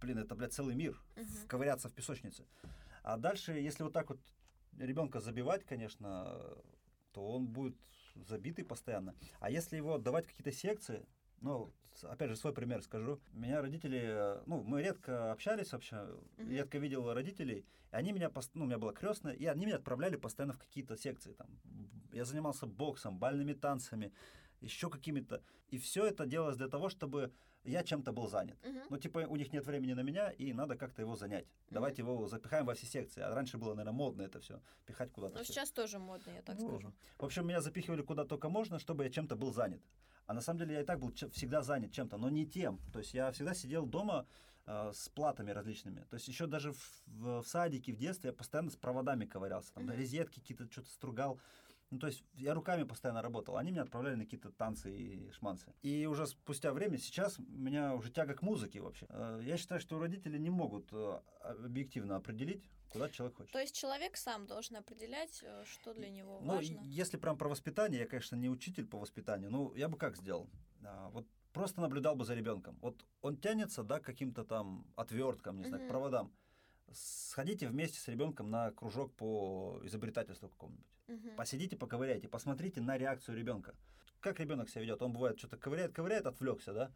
блин, 0.01 0.19
это, 0.19 0.35
блядь, 0.35 0.53
целый 0.55 0.75
мир, 0.75 1.01
Мгм. 1.17 1.27
ковыряться 1.49 1.89
в 1.89 1.93
песочнице. 1.93 2.47
А 3.03 3.17
дальше, 3.17 3.53
если 3.53 3.83
вот 3.83 3.93
так 3.93 4.09
вот 4.11 4.21
ребенка 4.79 5.21
забивать, 5.21 5.65
конечно, 5.65 6.39
то 7.13 7.29
он 7.33 7.47
будет 7.47 7.77
забитый 8.15 8.65
постоянно. 8.65 9.15
А 9.39 9.51
если 9.51 9.77
его 9.77 9.99
давать 9.99 10.27
какие-то 10.27 10.53
секции, 10.53 11.05
ну, 11.41 11.73
опять 12.03 12.31
же, 12.31 12.37
свой 12.37 12.53
пример 12.53 12.83
скажу. 12.83 13.21
Меня 13.33 13.61
родители, 13.61 14.01
э, 14.03 14.43
ну, 14.47 14.63
мы 14.63 14.83
редко 14.83 15.33
общались 15.33 15.73
вообще, 15.73 15.97
Мгм. 16.37 16.51
редко 16.51 16.79
видел 16.79 17.13
родителей, 17.13 17.65
и 17.93 17.97
они 17.97 18.13
меня, 18.13 18.31
ну, 18.55 18.65
у 18.65 18.67
меня 18.67 18.79
была 18.79 18.93
крестная, 18.93 19.35
и 19.35 19.47
они 19.47 19.67
меня 19.67 19.77
отправляли 19.77 20.17
постоянно 20.17 20.53
в 20.53 20.59
какие-то 20.59 20.97
секции. 20.97 21.33
Там. 21.33 21.49
Я 22.13 22.25
занимался 22.25 22.67
боксом, 22.67 23.19
бальными 23.19 23.53
танцами, 23.55 24.13
еще 24.61 24.91
какими-то. 24.91 25.43
И 25.69 25.79
все 25.79 26.07
это 26.07 26.27
делалось 26.27 26.57
для 26.57 26.69
того, 26.69 26.89
чтобы 26.89 27.33
я 27.65 27.83
чем-то 27.83 28.13
был 28.13 28.27
занят. 28.29 28.57
Мгм. 28.65 28.81
Ну, 28.91 28.97
типа, 28.99 29.19
у 29.29 29.37
них 29.37 29.53
нет 29.53 29.67
времени 29.67 29.93
на 29.95 30.01
меня, 30.03 30.31
и 30.31 30.53
надо 30.53 30.77
как-то 30.77 31.03
его 31.03 31.15
занять. 31.17 31.47
Давайте 31.71 32.03
его 32.03 32.27
запихаем 32.27 32.67
во 32.67 32.75
все 32.75 32.87
секции. 32.87 33.21
А 33.23 33.35
раньше 33.35 33.59
было, 33.59 33.75
наверное, 33.75 33.97
модно 33.97 34.23
это 34.23 34.41
все, 34.41 34.61
пихать 34.87 35.11
куда-то. 35.13 35.39
Ну, 35.39 35.45
сейчас 35.45 35.71
тоже 35.71 35.99
модно, 35.99 36.31
я 36.31 36.43
так 36.43 36.59
Ну, 36.59 36.69
скажу. 36.69 36.93
В 37.19 37.25
общем, 37.25 37.47
меня 37.47 37.61
запихивали 37.61 38.03
куда 38.03 38.25
только 38.25 38.49
можно, 38.49 38.79
чтобы 38.79 39.05
я 39.05 39.11
чем-то 39.11 39.37
был 39.37 39.53
занят. 39.53 39.81
А 40.31 40.33
на 40.33 40.41
самом 40.41 40.61
деле 40.61 40.75
я 40.75 40.83
и 40.83 40.85
так 40.85 41.01
был 41.01 41.13
всегда 41.33 41.61
занят 41.61 41.91
чем-то, 41.91 42.17
но 42.17 42.31
не 42.31 42.47
тем. 42.47 42.79
То 42.93 43.01
есть 43.01 43.15
я 43.15 43.33
всегда 43.33 43.53
сидел 43.53 43.85
дома 43.85 44.27
э, 44.65 44.93
с 44.95 45.09
платами 45.09 45.51
различными. 45.51 46.07
То 46.09 46.15
есть 46.15 46.29
еще 46.29 46.47
даже 46.47 46.71
в, 46.73 47.03
в- 47.07 47.43
в 47.43 47.49
садике, 47.49 47.93
в 47.93 47.97
детстве 47.97 48.29
я 48.31 48.33
постоянно 48.33 48.71
с 48.71 48.77
проводами 48.77 49.25
ковырялся. 49.27 49.73
Там 49.75 49.87
Мгм. 49.87 49.97
резетки 49.97 50.39
какие-то, 50.39 50.71
что-то 50.71 50.89
стругал. 50.91 51.41
Ну, 51.91 51.99
то 51.99 52.07
есть 52.07 52.25
я 52.35 52.55
руками 52.55 52.85
постоянно 52.85 53.21
работал. 53.21 53.57
Они 53.57 53.73
меня 53.73 53.83
отправляли 53.83 54.15
на 54.15 54.25
какие-то 54.25 54.53
танцы 54.53 54.97
и 54.97 55.31
шманцы. 55.33 55.75
И 55.83 56.07
уже 56.07 56.27
спустя 56.27 56.73
время, 56.73 56.99
сейчас 56.99 57.39
у 57.39 57.43
меня 57.43 57.95
уже 57.95 58.11
тяга 58.13 58.35
к 58.35 58.43
музыке 58.43 58.81
вообще. 58.81 59.07
Э, 59.09 59.41
Я 59.43 59.57
считаю, 59.57 59.81
что 59.81 59.99
родители 59.99 60.39
не 60.39 60.51
могут 60.51 60.93
э, 60.93 61.21
объективно 61.43 62.15
определить, 62.17 62.63
куда 62.91 63.09
человек 63.09 63.37
хочет. 63.39 63.53
То 63.53 63.59
есть 63.59 63.75
человек 63.75 64.17
сам 64.17 64.47
должен 64.47 64.77
определять, 64.77 65.41
э, 65.43 65.65
что 65.67 65.93
для 65.93 66.11
него 66.11 66.41
Ну, 66.41 66.55
важно. 66.55 66.81
если 66.85 67.17
прям 67.17 67.37
про 67.37 67.49
воспитание, 67.49 68.01
я, 68.03 68.07
конечно, 68.07 68.37
не 68.37 68.49
учитель 68.49 68.87
по 68.87 68.99
воспитанию, 68.99 69.51
ну, 69.51 69.75
я 69.75 69.89
бы 69.89 69.97
как 69.99 70.17
сделал? 70.17 70.49
Вот 71.13 71.27
просто 71.53 71.81
наблюдал 71.81 72.15
бы 72.15 72.25
за 72.25 72.35
ребенком. 72.35 72.79
Вот 72.81 73.05
он 73.21 73.37
тянется, 73.37 73.83
да, 73.83 73.99
к 73.99 74.05
каким-то 74.05 74.45
там 74.45 74.87
отверткам, 74.97 75.59
не 75.59 75.65
знаю, 75.65 75.81
к 75.81 75.85
Мгм. 75.85 75.89
проводам. 75.91 76.33
Сходите 76.93 77.67
вместе 77.69 77.99
с 77.99 78.09
ребенком 78.09 78.49
на 78.51 78.71
кружок 78.71 79.13
по 79.15 79.81
изобретательству 79.85 80.49
какому-нибудь. 80.49 80.87
Мгм. 81.11 81.37
Посидите, 81.37 81.77
поковыряйте, 81.77 82.29
посмотрите 82.29 82.81
на 82.81 82.97
реакцию 82.97 83.37
ребенка. 83.37 83.75
Как 84.21 84.39
ребенок 84.39 84.69
себя 84.69 84.83
ведет? 84.83 85.03
Он 85.03 85.13
бывает 85.13 85.39
что-то 85.39 85.57
ковыряет, 85.57 85.93
ковыряет, 85.93 86.27
отвлекся, 86.27 86.73
да? 86.73 86.93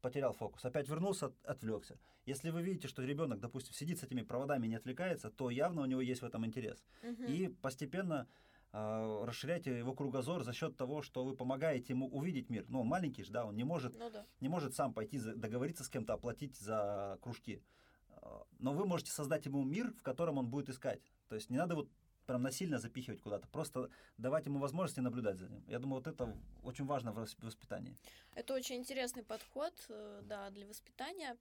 Потерял 0.00 0.32
фокус. 0.32 0.64
Опять 0.64 0.88
вернулся, 0.88 1.32
отвлекся. 1.44 1.98
Если 2.24 2.50
вы 2.50 2.62
видите, 2.62 2.88
что 2.88 3.02
ребенок, 3.02 3.40
допустим, 3.40 3.74
сидит 3.74 3.98
с 3.98 4.04
этими 4.04 4.22
проводами 4.22 4.66
и 4.66 4.70
не 4.70 4.76
отвлекается, 4.76 5.30
то 5.30 5.50
явно 5.50 5.82
у 5.82 5.86
него 5.86 6.00
есть 6.00 6.22
в 6.22 6.24
этом 6.24 6.46
интерес. 6.46 6.84
Мгм. 7.02 7.24
И 7.24 7.48
постепенно 7.48 8.28
а, 8.70 9.24
расширяйте 9.24 9.76
его 9.78 9.94
кругозор 9.94 10.44
за 10.44 10.52
счет 10.52 10.76
того, 10.76 11.02
что 11.02 11.24
вы 11.24 11.34
помогаете 11.34 11.94
ему 11.94 12.06
увидеть 12.08 12.50
мир. 12.50 12.64
Ну, 12.68 12.82
он 12.82 12.86
маленький 12.86 13.24
же, 13.24 13.32
да, 13.32 13.44
он 13.46 13.56
не 13.56 13.64
может, 13.64 13.98
Ну 13.98 14.10
да. 14.10 14.26
не 14.40 14.48
может 14.48 14.74
сам 14.74 14.92
пойти 14.92 15.18
договориться 15.18 15.84
с 15.84 15.88
кем-то, 15.88 16.14
оплатить 16.14 16.56
за 16.58 17.18
кружки. 17.22 17.62
А, 18.10 18.44
Но 18.58 18.72
вы 18.72 18.86
можете 18.86 19.10
создать 19.10 19.46
ему 19.46 19.64
мир, 19.64 19.92
в 19.94 20.02
котором 20.02 20.38
он 20.38 20.48
будет 20.48 20.68
искать. 20.68 21.00
То 21.28 21.34
есть 21.34 21.50
не 21.50 21.56
надо 21.56 21.74
вот 21.74 21.88
прям 22.28 22.42
насильно 22.42 22.78
запихивать 22.78 23.22
куда-то, 23.22 23.48
просто 23.48 23.90
давать 24.18 24.44
ему 24.44 24.58
возможности 24.58 25.00
наблюдать 25.00 25.38
за 25.38 25.48
ним. 25.48 25.64
Я 25.66 25.78
думаю, 25.78 26.02
вот 26.02 26.06
это 26.06 26.36
очень 26.62 26.84
важно 26.84 27.10
в 27.10 27.18
вос- 27.18 27.36
воспитании. 27.42 27.96
Это 28.34 28.54
очень 28.54 28.76
интересный 28.76 29.22
подход, 29.22 29.72
э, 29.88 30.20
да, 30.24 30.50
для 30.50 30.66
воспитания. 30.66 31.36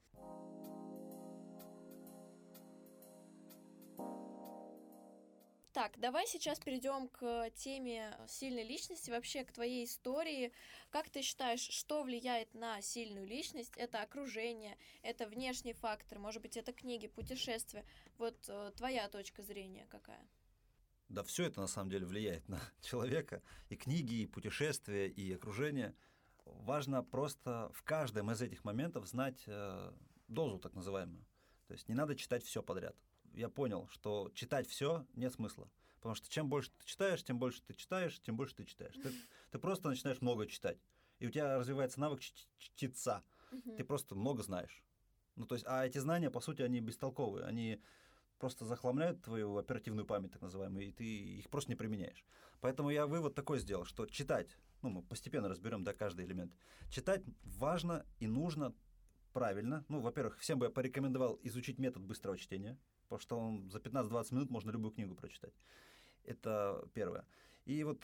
Так, 5.74 6.00
давай 6.00 6.26
сейчас 6.26 6.58
перейдем 6.60 7.10
к 7.10 7.52
теме 7.52 8.18
сильной 8.28 8.64
личности, 8.64 9.12
вообще 9.12 9.44
к 9.44 9.52
твоей 9.52 9.84
истории. 9.86 10.54
Как 10.90 11.10
ты 11.10 11.22
считаешь, 11.22 11.68
что 11.70 12.02
влияет 12.02 12.54
на 12.54 12.82
сильную 12.82 13.28
личность? 13.28 13.74
Это 13.76 14.02
окружение, 14.02 14.78
это 15.04 15.28
внешний 15.28 15.74
фактор, 15.74 16.18
может 16.18 16.42
быть, 16.42 16.56
это 16.56 16.72
книги, 16.72 17.08
путешествия. 17.08 17.84
Вот 18.18 18.38
э, 18.48 18.72
твоя 18.78 19.10
точка 19.10 19.44
зрения 19.44 19.86
какая? 19.90 20.26
Да, 21.10 21.24
все 21.24 21.46
это 21.46 21.62
на 21.62 21.68
самом 21.68 21.90
деле 21.90 22.06
влияет 22.06 22.48
на 22.50 22.60
человека. 22.82 23.42
И 23.70 23.76
книги, 23.76 24.22
и 24.22 24.28
путешествия, 24.28 25.08
и 25.08 25.34
окружение. 25.34 25.96
Важно 26.46 27.04
просто 27.04 27.72
в 27.74 27.84
каждом 27.84 28.32
из 28.32 28.42
этих 28.42 28.64
моментов 28.64 29.08
знать 29.08 29.44
э, 29.48 29.92
дозу 30.28 30.60
так 30.60 30.74
называемую. 30.74 31.26
То 31.68 31.74
есть 31.74 31.88
не 31.90 31.96
надо 31.96 32.16
читать 32.16 32.44
все 32.44 32.64
подряд. 32.64 32.96
Я 33.34 33.50
понял, 33.50 33.88
что 33.90 34.32
читать 34.34 34.68
все 34.68 35.06
нет 35.14 35.34
смысла. 35.34 35.70
Потому 35.96 36.16
что 36.16 36.30
чем 36.30 36.50
больше 36.50 36.72
ты 36.72 36.86
читаешь, 36.86 37.24
тем 37.24 37.40
больше 37.40 37.62
ты 37.62 37.74
читаешь, 37.74 38.20
тем 38.22 38.38
больше 38.38 38.56
ты 38.56 38.66
читаешь. 38.66 38.96
Ты, 38.96 39.12
ты 39.52 39.60
просто 39.60 39.90
начинаешь 39.90 40.22
много 40.22 40.48
читать. 40.48 40.78
И 41.20 41.28
у 41.28 41.32
тебя 41.32 41.58
развивается 41.58 42.00
навык 42.00 42.22
чтеца. 42.22 43.24
Ты 43.78 43.84
просто 43.84 44.16
много 44.16 44.44
знаешь. 44.44 44.84
Ну, 45.36 45.46
то 45.46 45.56
есть, 45.56 45.66
а 45.68 45.86
эти 45.86 45.98
знания, 45.98 46.30
по 46.30 46.40
сути, 46.40 46.62
они 46.62 46.80
бестолковые. 46.80 47.46
Они 47.46 47.82
просто 48.40 48.66
захламляют 48.66 49.22
твою 49.22 49.58
оперативную 49.58 50.06
память, 50.06 50.32
так 50.32 50.42
называемую, 50.42 50.88
и 50.88 50.92
ты 50.92 51.04
их 51.04 51.50
просто 51.50 51.72
не 51.72 51.76
применяешь. 51.76 52.26
Поэтому 52.62 52.90
я 52.90 53.08
вывод 53.08 53.36
такой 53.36 53.60
сделал, 53.60 53.86
что 53.86 54.06
читать, 54.06 54.58
ну, 54.82 54.90
мы 54.90 55.02
постепенно 55.04 55.50
разберем, 55.50 55.84
да, 55.84 55.94
каждый 55.94 56.26
элемент. 56.26 56.54
Читать 56.90 57.24
важно 57.44 58.06
и 58.20 58.28
нужно 58.28 58.74
правильно. 59.34 59.86
Ну, 59.88 60.00
во-первых, 60.00 60.38
всем 60.40 60.60
бы 60.60 60.66
я 60.66 60.72
порекомендовал 60.72 61.40
изучить 61.44 61.80
метод 61.80 62.04
быстрого 62.04 62.38
чтения, 62.38 62.78
потому 63.04 63.20
что 63.20 63.40
он 63.40 63.70
за 63.70 63.80
15-20 63.80 64.34
минут 64.34 64.50
можно 64.50 64.72
любую 64.72 64.92
книгу 64.92 65.16
прочитать. 65.16 65.54
Это 66.24 66.88
первое. 66.94 67.26
И 67.66 67.84
вот 67.84 68.02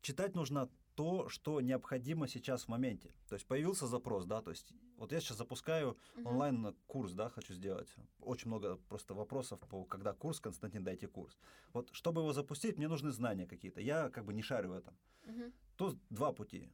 читать 0.00 0.34
нужно 0.34 0.68
то, 0.94 1.28
что 1.28 1.60
необходимо 1.60 2.28
сейчас 2.28 2.64
в 2.64 2.68
моменте. 2.68 3.14
То 3.28 3.34
есть 3.34 3.46
появился 3.46 3.86
запрос, 3.86 4.26
да, 4.26 4.42
то 4.42 4.50
есть 4.50 4.72
вот 5.02 5.10
я 5.12 5.20
сейчас 5.20 5.38
запускаю 5.38 5.96
Мгм. 6.14 6.26
онлайн-курс, 6.26 7.12
да, 7.12 7.28
хочу 7.28 7.54
сделать. 7.54 7.92
Очень 8.20 8.48
много 8.48 8.76
просто 8.88 9.14
вопросов 9.14 9.58
по 9.58 9.84
когда 9.84 10.12
курс, 10.12 10.38
Константин, 10.38 10.84
дайте 10.84 11.08
курс. 11.08 11.40
Вот 11.72 11.90
чтобы 11.92 12.20
его 12.20 12.32
запустить, 12.32 12.78
мне 12.78 12.86
нужны 12.86 13.10
знания 13.10 13.46
какие-то. 13.46 13.80
Я 13.80 14.10
как 14.10 14.24
бы 14.24 14.32
не 14.32 14.42
шарю 14.42 14.68
в 14.68 14.72
этом. 14.72 14.96
Мгм. 15.26 15.52
Тут 15.76 15.98
два 16.10 16.32
пути, 16.32 16.70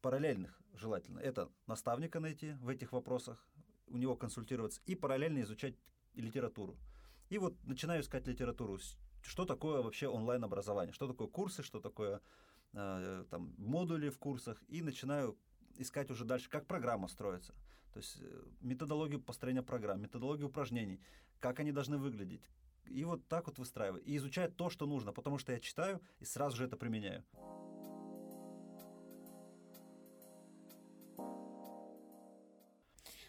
параллельных 0.00 0.60
желательно. 0.74 1.20
Это 1.20 1.48
наставника 1.66 2.18
найти 2.18 2.54
в 2.60 2.68
этих 2.68 2.92
вопросах, 2.92 3.46
у 3.86 3.98
него 3.98 4.16
консультироваться, 4.16 4.80
и 4.86 4.96
параллельно 4.96 5.40
изучать 5.42 5.76
литературу. 6.14 6.76
И 7.30 7.38
вот 7.38 7.54
начинаю 7.64 8.00
искать 8.00 8.26
литературу. 8.26 8.80
Что 9.22 9.44
такое 9.44 9.80
вообще 9.80 10.08
онлайн-образование? 10.08 10.92
Что 10.92 11.06
такое 11.06 11.28
курсы? 11.28 11.62
Что 11.62 11.80
такое 11.80 12.20
э, 12.72 13.24
там, 13.30 13.54
модули 13.58 14.08
в 14.08 14.18
курсах? 14.18 14.60
И 14.66 14.82
начинаю 14.82 15.38
искать 15.76 16.10
уже 16.10 16.24
дальше, 16.24 16.48
как 16.48 16.66
программа 16.66 17.08
строится. 17.08 17.54
То 17.92 17.98
есть 18.00 18.18
э, 18.20 18.42
методологию 18.60 19.20
построения 19.20 19.62
программ, 19.62 20.00
методологию 20.00 20.48
упражнений, 20.48 21.00
как 21.40 21.60
они 21.60 21.72
должны 21.72 21.98
выглядеть. 21.98 22.48
И 22.86 23.04
вот 23.04 23.26
так 23.28 23.46
вот 23.46 23.58
выстраиваю. 23.58 24.02
И 24.02 24.16
изучаю 24.16 24.50
то, 24.50 24.68
что 24.68 24.86
нужно, 24.86 25.12
потому 25.12 25.38
что 25.38 25.52
я 25.52 25.60
читаю 25.60 26.00
и 26.20 26.24
сразу 26.24 26.56
же 26.56 26.64
это 26.64 26.76
применяю. 26.76 27.24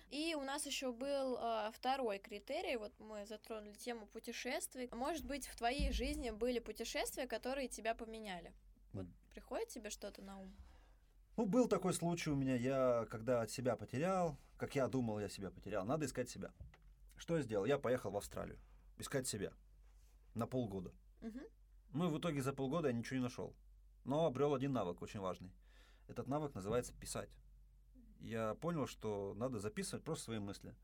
И 0.09 0.33
у 0.33 0.41
нас 0.43 0.65
еще 0.65 0.93
был 0.93 1.37
э, 1.37 1.71
второй 1.73 2.19
критерий, 2.19 2.77
вот 2.77 2.93
мы 2.99 3.25
затронули 3.25 3.73
тему 3.73 4.07
путешествий. 4.07 4.87
Может 4.93 5.25
быть, 5.25 5.45
в 5.45 5.55
твоей 5.57 5.91
жизни 5.91 6.29
были 6.29 6.59
путешествия, 6.59 7.27
которые 7.27 7.67
тебя 7.67 7.95
поменяли? 7.95 8.53
Вот 8.93 9.07
приходит 9.31 9.67
тебе 9.67 9.89
что-то 9.89 10.21
на 10.21 10.39
ум? 10.39 10.55
Ну, 11.37 11.45
был 11.45 11.67
такой 11.67 11.93
случай 11.93 12.29
у 12.29 12.35
меня, 12.35 12.55
я 12.55 13.05
когда 13.09 13.41
от 13.41 13.51
себя 13.51 13.75
потерял, 13.75 14.37
как 14.57 14.75
я 14.75 14.87
думал, 14.87 15.19
я 15.19 15.27
себя 15.27 15.51
потерял, 15.51 15.85
надо 15.85 16.05
искать 16.05 16.29
себя. 16.29 16.51
Что 17.17 17.35
я 17.35 17.43
сделал? 17.43 17.65
Я 17.65 17.77
поехал 17.77 18.11
в 18.11 18.17
Австралию 18.17 18.57
искать 18.97 19.27
себя 19.27 19.51
на 20.33 20.47
полгода. 20.47 20.93
Мгм. 21.21 21.41
Ну 21.91 22.07
и 22.07 22.11
в 22.11 22.19
итоге 22.19 22.41
за 22.41 22.53
полгода 22.53 22.87
я 22.87 22.93
ничего 22.93 23.17
не 23.17 23.23
нашел. 23.23 23.53
Но 24.03 24.25
обрел 24.25 24.53
один 24.53 24.73
навык 24.73 25.01
очень 25.01 25.19
важный. 25.19 25.51
Этот 26.07 26.27
навык 26.27 26.53
называется 26.53 26.93
писать. 26.93 27.29
Я 28.19 28.55
понял, 28.55 28.87
что 28.87 29.33
надо 29.35 29.59
записывать 29.59 30.03
просто 30.03 30.25
свои 30.25 30.39
мысли. 30.39 30.75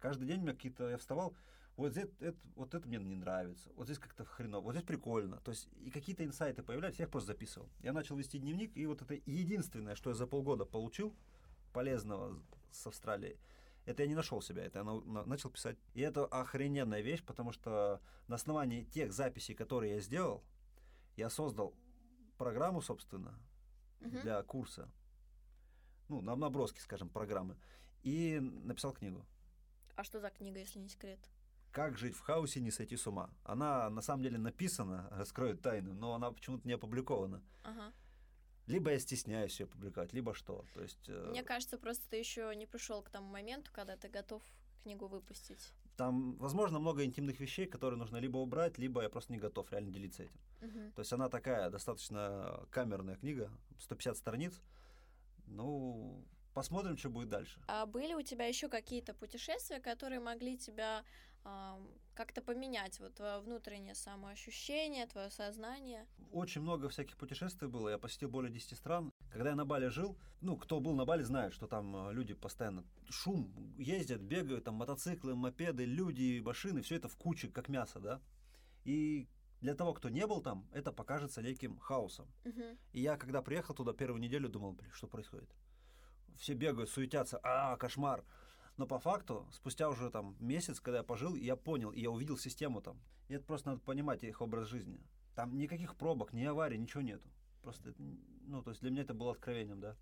Каждый 0.00 0.26
день 0.26 0.40
у 0.40 0.42
меня 0.42 0.52
какие-то... 0.52 0.90
Я 0.90 0.98
вставал, 0.98 1.34
вот 1.76 1.92
здесь 1.92 2.08
это, 2.20 2.38
вот 2.54 2.74
это 2.74 2.86
мне 2.86 2.98
не 2.98 3.16
нравится, 3.16 3.70
вот 3.76 3.86
здесь 3.86 3.98
как-то 3.98 4.24
хреново, 4.24 4.64
вот 4.64 4.72
здесь 4.74 4.84
прикольно. 4.86 5.38
То 5.40 5.50
есть 5.50 5.68
и 5.80 5.90
какие-то 5.90 6.24
инсайты 6.24 6.62
появлялись, 6.62 6.98
я 6.98 7.04
их 7.06 7.10
просто 7.10 7.28
записывал. 7.28 7.68
Я 7.80 7.92
начал 7.92 8.16
вести 8.16 8.38
дневник, 8.38 8.76
и 8.76 8.86
вот 8.86 9.02
это 9.02 9.14
единственное, 9.26 9.94
что 9.96 10.10
я 10.10 10.14
за 10.14 10.26
полгода 10.26 10.64
получил 10.64 11.14
полезного 11.72 12.40
с 12.70 12.86
Австралии, 12.86 13.38
это 13.86 14.02
я 14.02 14.08
не 14.08 14.14
нашел 14.14 14.40
себя, 14.40 14.64
это 14.64 14.78
я 14.78 14.84
на- 14.84 15.00
на- 15.00 15.24
начал 15.24 15.50
писать. 15.50 15.76
И 15.94 16.00
это 16.00 16.24
охрененная 16.26 17.00
вещь, 17.02 17.22
потому 17.24 17.52
что 17.52 18.00
на 18.28 18.36
основании 18.36 18.84
тех 18.84 19.12
записей, 19.12 19.54
которые 19.54 19.94
я 19.96 20.00
сделал, 20.00 20.42
я 21.16 21.28
создал 21.28 21.74
программу, 22.38 22.80
собственно, 22.82 23.38
Мгм. 24.00 24.20
для 24.22 24.42
курса. 24.42 24.88
Ну, 26.08 26.20
на 26.20 26.36
наброски, 26.36 26.80
скажем, 26.80 27.08
программы. 27.08 27.56
И 28.02 28.38
написал 28.40 28.92
книгу. 28.92 29.24
А 29.96 30.04
что 30.04 30.20
за 30.20 30.30
книга, 30.30 30.58
если 30.60 30.78
не 30.78 30.88
секрет? 30.88 31.18
«Как 31.74 31.98
жить 31.98 32.14
в 32.14 32.20
хаосе, 32.20 32.60
не 32.60 32.70
сойти 32.70 32.96
с 32.96 33.06
ума». 33.06 33.28
Она 33.42 33.90
на 33.90 34.00
самом 34.00 34.22
деле 34.22 34.38
написана, 34.38 35.08
раскроет 35.10 35.60
тайну, 35.60 35.92
но 35.92 36.14
она 36.14 36.30
почему-то 36.30 36.66
не 36.68 36.74
опубликована. 36.74 37.42
Ага. 37.64 37.92
Либо 38.66 38.92
я 38.92 38.98
стесняюсь 39.00 39.58
ее 39.60 39.66
публиковать, 39.66 40.12
либо 40.12 40.34
что. 40.34 40.64
То 40.72 40.82
есть 40.82 41.08
э, 41.08 41.26
Мне 41.30 41.42
кажется, 41.42 41.76
просто 41.76 42.08
ты 42.08 42.16
еще 42.16 42.54
не 42.56 42.66
пришел 42.66 43.02
к 43.02 43.10
тому 43.10 43.28
моменту, 43.28 43.70
когда 43.74 43.96
ты 43.96 44.08
готов 44.08 44.42
книгу 44.84 45.06
выпустить. 45.08 45.72
там, 45.96 46.36
возможно, 46.36 46.78
много 46.78 47.04
интимных 47.04 47.40
вещей, 47.40 47.66
которые 47.66 47.98
нужно 47.98 48.18
либо 48.18 48.38
убрать, 48.38 48.78
либо 48.78 49.02
я 49.02 49.08
просто 49.08 49.32
не 49.32 49.38
готов 49.38 49.70
реально 49.72 49.90
делиться 49.90 50.22
этим. 50.22 50.40
Мгм. 50.60 50.92
То 50.92 51.00
есть 51.00 51.12
она 51.12 51.28
такая 51.28 51.70
достаточно 51.70 52.66
камерная 52.70 53.16
книга, 53.16 53.50
150 53.80 54.16
страниц. 54.16 54.60
Ну, 55.46 56.24
посмотрим, 56.54 56.96
что 56.96 57.10
будет 57.10 57.28
дальше. 57.28 57.60
А 57.66 57.84
были 57.86 58.14
у 58.14 58.22
тебя 58.22 58.46
еще 58.46 58.68
какие-то 58.68 59.12
путешествия, 59.14 59.80
которые 59.80 60.20
могли 60.20 60.56
тебя 60.56 61.04
как-то 62.14 62.40
поменять, 62.40 63.00
вот 63.00 63.14
твое 63.14 63.40
внутреннее 63.40 63.94
самоощущение, 63.94 65.06
твое 65.06 65.30
сознание? 65.30 66.06
Очень 66.32 66.62
много 66.62 66.88
всяких 66.88 67.16
путешествий 67.16 67.68
было. 67.68 67.88
Я 67.88 67.98
посетил 67.98 68.28
более 68.28 68.52
10 68.52 68.76
стран. 68.76 69.12
Когда 69.32 69.50
я 69.50 69.56
на 69.56 69.64
Бали 69.64 69.88
жил, 69.88 70.16
ну, 70.40 70.56
кто 70.56 70.80
был 70.80 70.94
на 70.94 71.04
Бали, 71.04 71.22
знает, 71.22 71.52
что 71.52 71.66
там 71.66 72.08
э, 72.08 72.12
люди 72.12 72.34
постоянно 72.34 72.84
шум, 73.08 73.52
ездят, 73.78 74.20
бегают, 74.20 74.64
там 74.64 74.74
мотоциклы, 74.74 75.34
мопеды, 75.34 75.84
люди, 75.84 76.40
машины, 76.40 76.82
все 76.82 76.96
это 76.96 77.08
в 77.08 77.16
куче, 77.16 77.48
как 77.48 77.68
мясо, 77.68 77.98
да. 77.98 78.20
И 78.84 79.28
для 79.60 79.74
того, 79.74 79.94
кто 79.94 80.08
не 80.08 80.26
был 80.26 80.40
там, 80.40 80.68
это 80.72 80.92
покажется 80.92 81.42
неким 81.42 81.78
хаосом. 81.78 82.26
Мгм. 82.44 82.78
И 82.92 83.00
я, 83.00 83.16
когда 83.16 83.42
приехал 83.42 83.74
туда 83.74 83.92
первую 83.92 84.20
неделю, 84.20 84.48
думал, 84.48 84.72
блин, 84.72 84.90
что 84.92 85.08
происходит? 85.08 85.50
Все 86.36 86.54
бегают, 86.54 86.90
суетятся, 86.90 87.40
а, 87.42 87.76
кошмар. 87.76 88.24
Но 88.76 88.86
по 88.86 88.98
факту, 88.98 89.46
спустя 89.52 89.88
уже 89.88 90.10
там 90.10 90.36
месяц, 90.40 90.80
когда 90.80 90.98
я 90.98 91.04
пожил, 91.04 91.34
я 91.34 91.56
понял, 91.56 91.90
и 91.92 92.00
я 92.00 92.10
увидел 92.10 92.36
систему 92.36 92.82
там. 92.82 93.00
И 93.28 93.34
это 93.34 93.44
просто 93.44 93.70
надо 93.70 93.80
понимать 93.80 94.24
их 94.24 94.40
образ 94.40 94.68
жизни. 94.68 95.00
Там 95.34 95.56
никаких 95.56 95.96
пробок, 95.96 96.32
ни 96.32 96.44
аварий, 96.44 96.78
ничего 96.78 97.02
нету. 97.02 97.28
Просто, 97.62 97.90
это, 97.90 98.02
ну, 98.46 98.62
то 98.62 98.70
есть 98.70 98.80
для 98.82 98.90
меня 98.90 99.02
это 99.02 99.14
было 99.14 99.32
откровением, 99.32 99.80
да. 99.80 99.96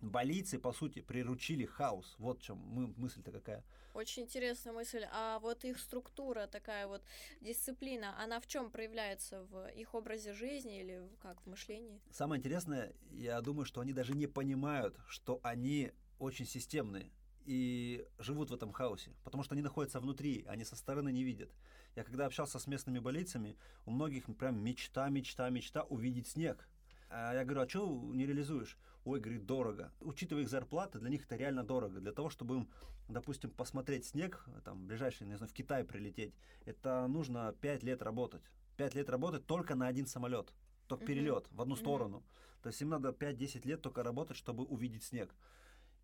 Балийцы, 0.00 0.60
по 0.60 0.72
сути, 0.72 1.00
приручили 1.00 1.64
хаос. 1.64 2.14
Вот 2.18 2.38
в 2.38 2.42
чем 2.42 2.58
мы, 2.58 2.86
мысль-то 2.96 3.32
какая. 3.32 3.64
Очень 3.94 4.22
интересная 4.22 4.72
мысль. 4.72 5.04
А 5.12 5.40
вот 5.40 5.64
их 5.64 5.78
структура, 5.80 6.46
такая 6.46 6.86
вот 6.86 7.02
дисциплина, 7.40 8.16
она 8.22 8.38
в 8.38 8.46
чем 8.46 8.70
проявляется 8.70 9.42
в 9.42 9.66
их 9.70 9.94
образе 9.94 10.32
жизни 10.34 10.80
или 10.80 11.08
как 11.20 11.40
в 11.40 11.46
мышлении? 11.46 12.00
Самое 12.12 12.38
интересное, 12.38 12.94
я 13.10 13.40
думаю, 13.40 13.64
что 13.64 13.80
они 13.80 13.92
даже 13.92 14.14
не 14.14 14.28
понимают, 14.28 14.96
что 15.08 15.40
они 15.42 15.90
очень 16.20 16.46
системные. 16.46 17.10
И 17.48 18.06
живут 18.18 18.50
в 18.50 18.54
этом 18.54 18.72
хаосе, 18.72 19.10
потому 19.24 19.42
что 19.42 19.54
они 19.54 19.62
находятся 19.62 20.00
внутри, 20.00 20.44
они 20.46 20.64
со 20.64 20.76
стороны 20.76 21.10
не 21.10 21.24
видят. 21.24 21.50
Я 21.96 22.04
когда 22.04 22.26
общался 22.26 22.58
с 22.58 22.66
местными 22.66 22.98
болельцами, 22.98 23.56
у 23.86 23.90
многих 23.90 24.26
прям 24.36 24.62
мечта, 24.62 25.08
мечта, 25.08 25.48
мечта 25.48 25.82
увидеть 25.84 26.26
снег. 26.26 26.68
А 27.08 27.32
я 27.32 27.44
говорю, 27.44 27.62
а 27.62 27.68
что 27.68 27.88
не 28.12 28.26
реализуешь? 28.26 28.76
Ой, 29.06 29.18
говорит, 29.18 29.46
дорого. 29.46 29.90
Учитывая 30.00 30.42
их 30.42 30.50
зарплаты, 30.50 30.98
для 30.98 31.08
них 31.08 31.24
это 31.24 31.36
реально 31.36 31.64
дорого. 31.64 32.00
Для 32.00 32.12
того, 32.12 32.28
чтобы 32.28 32.56
им, 32.56 32.68
допустим, 33.08 33.50
посмотреть 33.50 34.04
снег, 34.04 34.44
там, 34.66 34.86
ближайший, 34.86 35.26
не 35.26 35.36
знаю, 35.36 35.48
в 35.48 35.54
Китай 35.54 35.84
прилететь, 35.84 36.34
это 36.66 37.06
нужно 37.06 37.54
5 37.62 37.82
лет 37.82 38.02
работать. 38.02 38.42
5 38.76 38.94
лет 38.94 39.08
работать 39.08 39.46
только 39.46 39.74
на 39.74 39.86
один 39.86 40.06
самолет. 40.06 40.52
Только 40.86 41.04
uh-huh. 41.04 41.06
перелет 41.06 41.48
в 41.50 41.62
одну 41.62 41.76
uh-huh. 41.76 41.78
сторону. 41.78 42.22
То 42.62 42.68
есть 42.68 42.82
им 42.82 42.90
надо 42.90 43.08
5-10 43.08 43.66
лет 43.66 43.80
только 43.80 44.02
работать, 44.02 44.36
чтобы 44.36 44.64
увидеть 44.64 45.04
снег. 45.04 45.34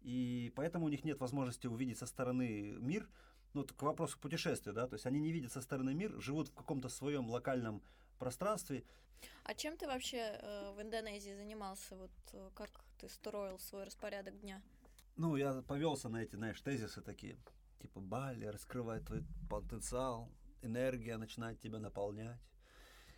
И 0.04 0.52
поэтому 0.54 0.84
у 0.84 0.88
них 0.90 1.02
нет 1.02 1.18
возможности 1.18 1.66
увидеть 1.66 1.98
со 1.98 2.06
стороны 2.06 2.76
мир, 2.78 3.08
ну, 3.54 3.64
к 3.64 3.82
вопросу 3.82 4.18
путешествия, 4.18 4.72
да, 4.72 4.86
то 4.86 4.94
есть 4.94 5.06
они 5.06 5.18
не 5.18 5.32
видят 5.32 5.50
со 5.50 5.62
стороны 5.62 5.94
мир, 5.94 6.20
живут 6.20 6.48
в 6.48 6.54
каком-то 6.54 6.90
своем 6.90 7.30
локальном 7.30 7.82
пространстве. 8.18 8.84
А 9.44 9.54
чем 9.54 9.78
ты 9.78 9.86
вообще 9.86 10.18
э, 10.18 10.74
в 10.76 10.82
Индонезии 10.82 11.34
занимался? 11.34 11.96
Вот 11.96 12.10
э, 12.32 12.50
как 12.54 12.68
ты 12.98 13.08
строил 13.08 13.58
свой 13.58 13.84
распорядок 13.84 14.38
дня? 14.40 14.60
Ну, 15.16 15.36
я 15.36 15.62
повелся 15.62 16.10
на 16.10 16.22
эти, 16.22 16.36
знаешь, 16.36 16.60
тезисы 16.60 17.00
такие. 17.00 17.38
Типа 17.80 18.00
Бали 18.00 18.44
раскрывает 18.44 19.06
твой 19.06 19.24
потенциал, 19.48 20.30
энергия 20.60 21.16
начинает 21.16 21.60
тебя 21.60 21.78
наполнять. 21.78 22.40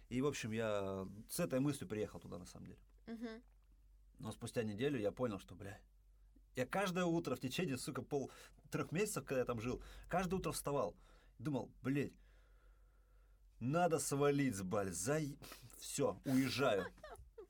И, 0.08 0.22
в 0.22 0.26
общем, 0.26 0.52
я 0.52 1.08
с 1.28 1.40
этой 1.40 1.58
мыслью 1.58 1.88
приехал 1.88 2.20
туда, 2.20 2.38
на 2.38 2.46
самом 2.46 2.66
деле. 2.66 2.78
Угу. 3.08 3.28
Но 4.20 4.30
спустя 4.30 4.62
неделю 4.62 5.00
я 5.00 5.10
понял, 5.10 5.40
что, 5.40 5.56
бля, 5.56 5.80
я 6.56 6.66
каждое 6.66 7.04
утро 7.04 7.36
в 7.36 7.40
течение, 7.40 7.76
сука, 7.76 8.02
пол 8.02 8.30
трех 8.70 8.90
месяцев, 8.90 9.24
когда 9.24 9.40
я 9.40 9.44
там 9.44 9.60
жил, 9.60 9.82
каждое 10.08 10.36
утро 10.36 10.52
вставал. 10.52 10.96
Думал, 11.38 11.70
блядь, 11.82 12.12
надо 13.60 13.98
свалить 13.98 14.56
с 14.56 14.62
Бали. 14.62 14.90
За... 14.90 15.20
Все, 15.78 16.18
уезжаю. 16.24 16.86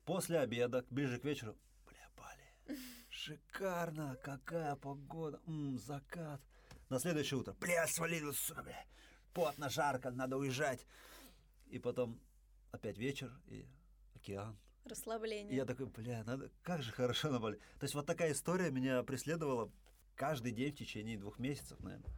После 0.05 0.39
обеда, 0.39 0.85
ближе 0.89 1.19
к 1.19 1.23
вечеру, 1.23 1.57
бля, 1.85 2.09
Бали. 2.17 2.79
Шикарно, 3.09 4.17
какая 4.21 4.75
погода. 4.75 5.39
М, 5.47 5.79
закат. 5.79 6.41
На 6.89 6.99
следующее 6.99 7.39
утро, 7.39 7.53
бля, 7.53 7.87
свалил, 7.87 8.33
сука, 8.33 8.63
бля. 8.63 8.85
Потно, 9.33 9.69
жарко, 9.69 10.11
надо 10.11 10.37
уезжать. 10.37 10.85
И 11.67 11.79
потом 11.79 12.19
опять 12.71 12.97
вечер 12.97 13.31
и 13.47 13.65
океан. 14.15 14.57
Расслабление. 14.87 15.55
Я 15.55 15.65
такой, 15.65 15.87
бля, 15.87 16.23
надо, 16.23 16.49
как 16.63 16.81
же 16.81 16.91
хорошо 16.91 17.29
на 17.29 17.39
Бали. 17.39 17.57
То 17.79 17.83
есть 17.83 17.95
вот 17.95 18.05
такая 18.05 18.31
история 18.31 18.71
меня 18.71 19.03
преследовала 19.03 19.71
каждый 20.15 20.51
день 20.51 20.71
в 20.71 20.77
течение 20.77 21.17
двух 21.17 21.39
месяцев, 21.39 21.79
наверное. 21.79 22.11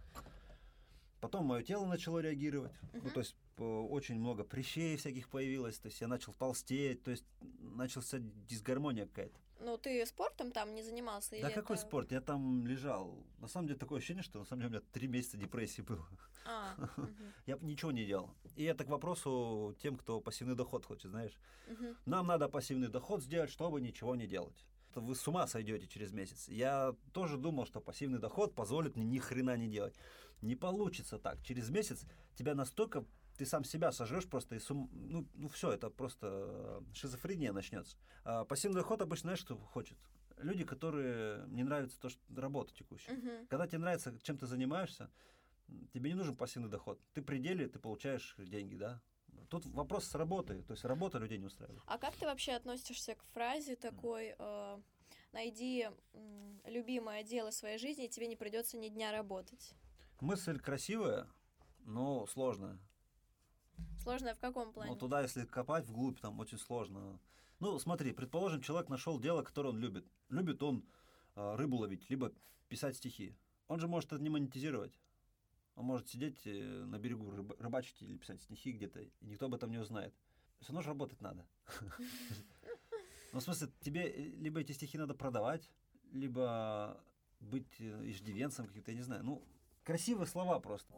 Потом 1.19 1.45
мое 1.45 1.63
тело 1.63 1.85
начало 1.85 2.19
реагировать. 2.19 2.71
Uh-huh. 2.71 3.01
Ну, 3.03 3.09
то 3.09 3.19
есть 3.19 3.35
очень 3.57 4.15
много 4.15 4.43
прыщей 4.43 4.95
всяких 4.95 5.27
появилось, 5.29 5.77
то 5.77 5.87
есть 5.87 5.99
я 5.99 6.07
начал 6.07 6.33
толстеть, 6.33 7.03
то 7.03 7.11
есть 7.11 7.25
начался 7.59 8.19
дисгармония 8.19 9.05
какая-то. 9.05 9.37
Ну, 9.59 9.77
ты 9.77 10.05
спортом 10.05 10.51
там 10.51 10.73
не 10.73 10.83
занимался? 10.83 11.35
Да 11.41 11.49
какой 11.49 11.75
это... 11.75 11.85
спорт? 11.85 12.11
Я 12.11 12.21
там 12.21 12.65
лежал. 12.65 13.25
На 13.39 13.47
самом 13.47 13.67
деле 13.67 13.79
такое 13.79 13.97
ощущение, 13.97 14.23
что 14.23 14.39
на 14.39 14.45
самом 14.45 14.61
деле 14.61 14.69
у 14.69 14.71
меня 14.79 14.89
три 14.93 15.07
месяца 15.07 15.37
депрессии 15.37 15.81
было. 15.81 16.07
А, 16.45 16.75
угу. 16.97 17.07
Я 17.45 17.57
ничего 17.61 17.91
не 17.91 18.05
делал. 18.05 18.33
И 18.55 18.63
это 18.63 18.85
к 18.85 18.89
вопросу 18.89 19.75
тем, 19.81 19.97
кто 19.97 20.21
пассивный 20.21 20.55
доход 20.55 20.85
хочет, 20.85 21.11
знаешь. 21.11 21.37
Угу. 21.67 21.95
Нам 22.05 22.27
надо 22.27 22.47
пассивный 22.47 22.87
доход 22.87 23.21
сделать, 23.21 23.49
чтобы 23.49 23.81
ничего 23.81 24.15
не 24.15 24.27
делать. 24.27 24.65
Вы 24.95 25.13
с 25.13 25.27
ума 25.27 25.45
сойдете 25.45 25.87
через 25.87 26.11
месяц. 26.11 26.47
Я 26.47 26.95
тоже 27.13 27.37
думал, 27.37 27.65
что 27.65 27.79
пассивный 27.79 28.19
доход 28.19 28.55
позволит 28.55 28.95
мне 28.95 29.05
ни 29.05 29.19
хрена 29.19 29.55
не 29.55 29.67
делать. 29.67 29.95
Не 30.41 30.55
получится 30.55 31.19
так. 31.19 31.41
Через 31.43 31.69
месяц 31.69 32.05
тебя 32.35 32.55
настолько 32.55 33.05
ты 33.39 33.45
сам 33.45 33.63
себя 33.63 33.93
сожрешь 33.93 34.27
просто 34.27 34.55
и 34.55 34.59
сум... 34.59 34.89
ну, 34.91 35.25
ну 35.33 35.47
все, 35.47 35.71
это 35.71 35.89
просто 35.89 36.27
э, 36.29 36.81
шизофрения 36.93 37.53
начнется. 37.53 37.95
А 38.25 38.43
пассивный 38.43 38.81
доход 38.81 39.01
обычно, 39.01 39.27
знаешь, 39.27 39.39
что 39.39 39.55
хочет? 39.55 39.97
Люди, 40.35 40.65
которые 40.65 41.47
не 41.47 41.63
нравится 41.63 41.97
то, 42.01 42.09
что 42.09 42.21
работа 42.35 42.73
текущая. 42.73 43.13
Uh-huh. 43.13 43.47
Когда 43.47 43.65
тебе 43.65 43.77
нравится, 43.77 44.13
чем 44.23 44.37
ты 44.37 44.45
занимаешься, 44.45 45.09
тебе 45.93 46.09
не 46.09 46.15
нужен 46.17 46.35
пассивный 46.35 46.67
доход. 46.69 46.99
Ты 47.13 47.21
при 47.21 47.37
деле, 47.37 47.69
ты 47.69 47.79
получаешь 47.79 48.35
деньги, 48.37 48.75
да? 48.75 49.01
Тут 49.49 49.65
вопрос 49.67 50.03
с 50.03 50.15
работой, 50.15 50.61
то 50.63 50.73
есть 50.73 50.83
работа 50.83 51.17
людей 51.17 51.37
не 51.37 51.45
устраивает. 51.45 51.81
А 51.85 51.97
как 51.97 52.17
ты 52.17 52.25
вообще 52.25 52.51
относишься 52.51 53.15
к 53.15 53.23
фразе 53.31 53.77
такой, 53.77 54.35
э, 54.37 54.81
найди 55.31 55.87
любимое 56.65 57.23
дело 57.23 57.51
своей 57.51 57.77
жизни, 57.77 58.05
и 58.05 58.09
тебе 58.09 58.27
не 58.27 58.35
придется 58.35 58.77
ни 58.77 58.89
дня 58.89 59.13
работать? 59.13 59.73
Мысль 60.19 60.59
красивая, 60.59 61.25
но 61.85 62.27
сложная. 62.27 62.77
Сложно 63.99 64.33
в 64.33 64.39
каком 64.39 64.71
плане? 64.71 64.91
Ну, 64.91 64.97
туда, 64.97 65.21
если 65.21 65.45
копать 65.45 65.85
вглубь, 65.85 66.19
там 66.19 66.39
очень 66.39 66.57
сложно. 66.57 67.19
Ну, 67.59 67.77
смотри, 67.79 68.13
предположим, 68.13 68.61
человек 68.61 68.89
нашел 68.89 69.19
дело, 69.19 69.43
которое 69.43 69.69
он 69.69 69.79
любит. 69.79 70.05
Любит 70.29 70.63
он 70.63 70.85
э, 71.35 71.55
рыбу 71.55 71.77
ловить, 71.77 72.09
либо 72.09 72.31
писать 72.69 72.95
стихи. 72.95 73.35
Он 73.67 73.79
же 73.79 73.87
может 73.87 74.13
это 74.13 74.21
не 74.21 74.29
монетизировать. 74.29 74.97
Он 75.75 75.85
может 75.85 76.09
сидеть 76.09 76.41
э, 76.45 76.85
на 76.85 76.97
берегу, 76.97 77.29
рыб, 77.31 77.53
рыбачить 77.59 78.01
или 78.01 78.17
писать 78.17 78.41
стихи 78.41 78.71
где-то, 78.71 79.01
и 79.01 79.11
никто 79.21 79.45
об 79.45 79.55
этом 79.55 79.71
не 79.71 79.77
узнает. 79.77 80.13
Все 80.59 80.71
равно 80.71 80.81
же 80.81 80.89
работать 80.89 81.21
надо. 81.21 81.45
Ну, 83.31 83.39
в 83.39 83.43
смысле, 83.43 83.69
тебе 83.81 84.09
э, 84.09 84.21
либо 84.37 84.59
эти 84.59 84.71
стихи 84.71 84.97
надо 84.97 85.13
продавать, 85.13 85.69
либо 86.11 86.99
быть 87.39 87.79
э, 87.79 88.09
иждивенцем 88.09 88.65
каким-то, 88.65 88.89
я 88.89 88.97
не 88.97 89.03
знаю. 89.03 89.23
Ну, 89.23 89.43
красивые 89.83 90.25
слова 90.25 90.59
просто. 90.59 90.91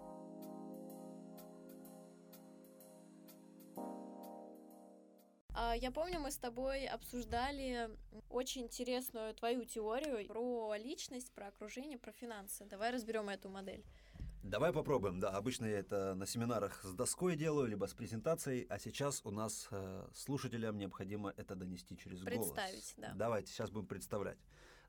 Я 5.76 5.92
помню, 5.92 6.20
мы 6.20 6.32
с 6.32 6.38
тобой 6.38 6.86
обсуждали 6.86 7.90
очень 8.30 8.64
интересную 8.64 9.34
твою 9.34 9.66
теорию 9.66 10.28
про 10.28 10.76
личность, 10.78 11.32
про 11.34 11.48
окружение, 11.48 11.98
про 11.98 12.12
финансы. 12.12 12.66
Давай 12.66 12.92
разберем 12.92 13.30
эту 13.30 13.50
модель. 13.50 13.84
Давай 14.44 14.74
попробуем. 14.74 15.20
Да, 15.20 15.30
обычно 15.30 15.66
я 15.66 15.80
это 15.80 16.16
на 16.16 16.26
семинарах 16.26 16.84
с 16.84 16.94
доской 16.94 17.36
делаю, 17.36 17.68
либо 17.68 17.86
с 17.86 17.94
презентацией, 17.94 18.66
а 18.70 18.80
сейчас 18.80 19.22
у 19.24 19.30
нас 19.30 19.68
э, 19.70 20.08
слушателям 20.16 20.78
необходимо 20.78 21.32
это 21.38 21.56
донести 21.56 21.96
через 21.96 22.22
Представить, 22.22 22.40
голос. 22.40 22.54
Представить, 22.54 22.94
да. 22.98 23.14
Давайте, 23.16 23.52
сейчас 23.52 23.70
будем 23.70 23.88
представлять. 23.88 24.40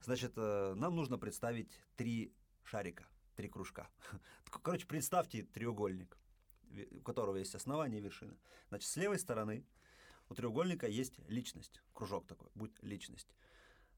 Значит, 0.00 0.32
э, 0.36 0.74
нам 0.74 0.96
нужно 0.96 1.18
представить 1.18 1.70
три 1.96 2.32
шарика, 2.64 3.04
три 3.36 3.48
кружка. 3.48 3.88
Короче, 4.62 4.86
представьте 4.86 5.42
треугольник, 5.42 6.16
у 6.90 7.00
которого 7.00 7.36
есть 7.36 7.54
основание 7.54 8.00
и 8.00 8.02
вершина. 8.02 8.36
Значит, 8.70 8.88
с 8.88 8.96
левой 8.96 9.18
стороны 9.18 9.66
у 10.32 10.34
треугольника 10.34 10.86
есть 10.86 11.18
личность, 11.28 11.82
кружок 11.92 12.26
такой, 12.26 12.48
будет 12.54 12.82
личность. 12.82 13.28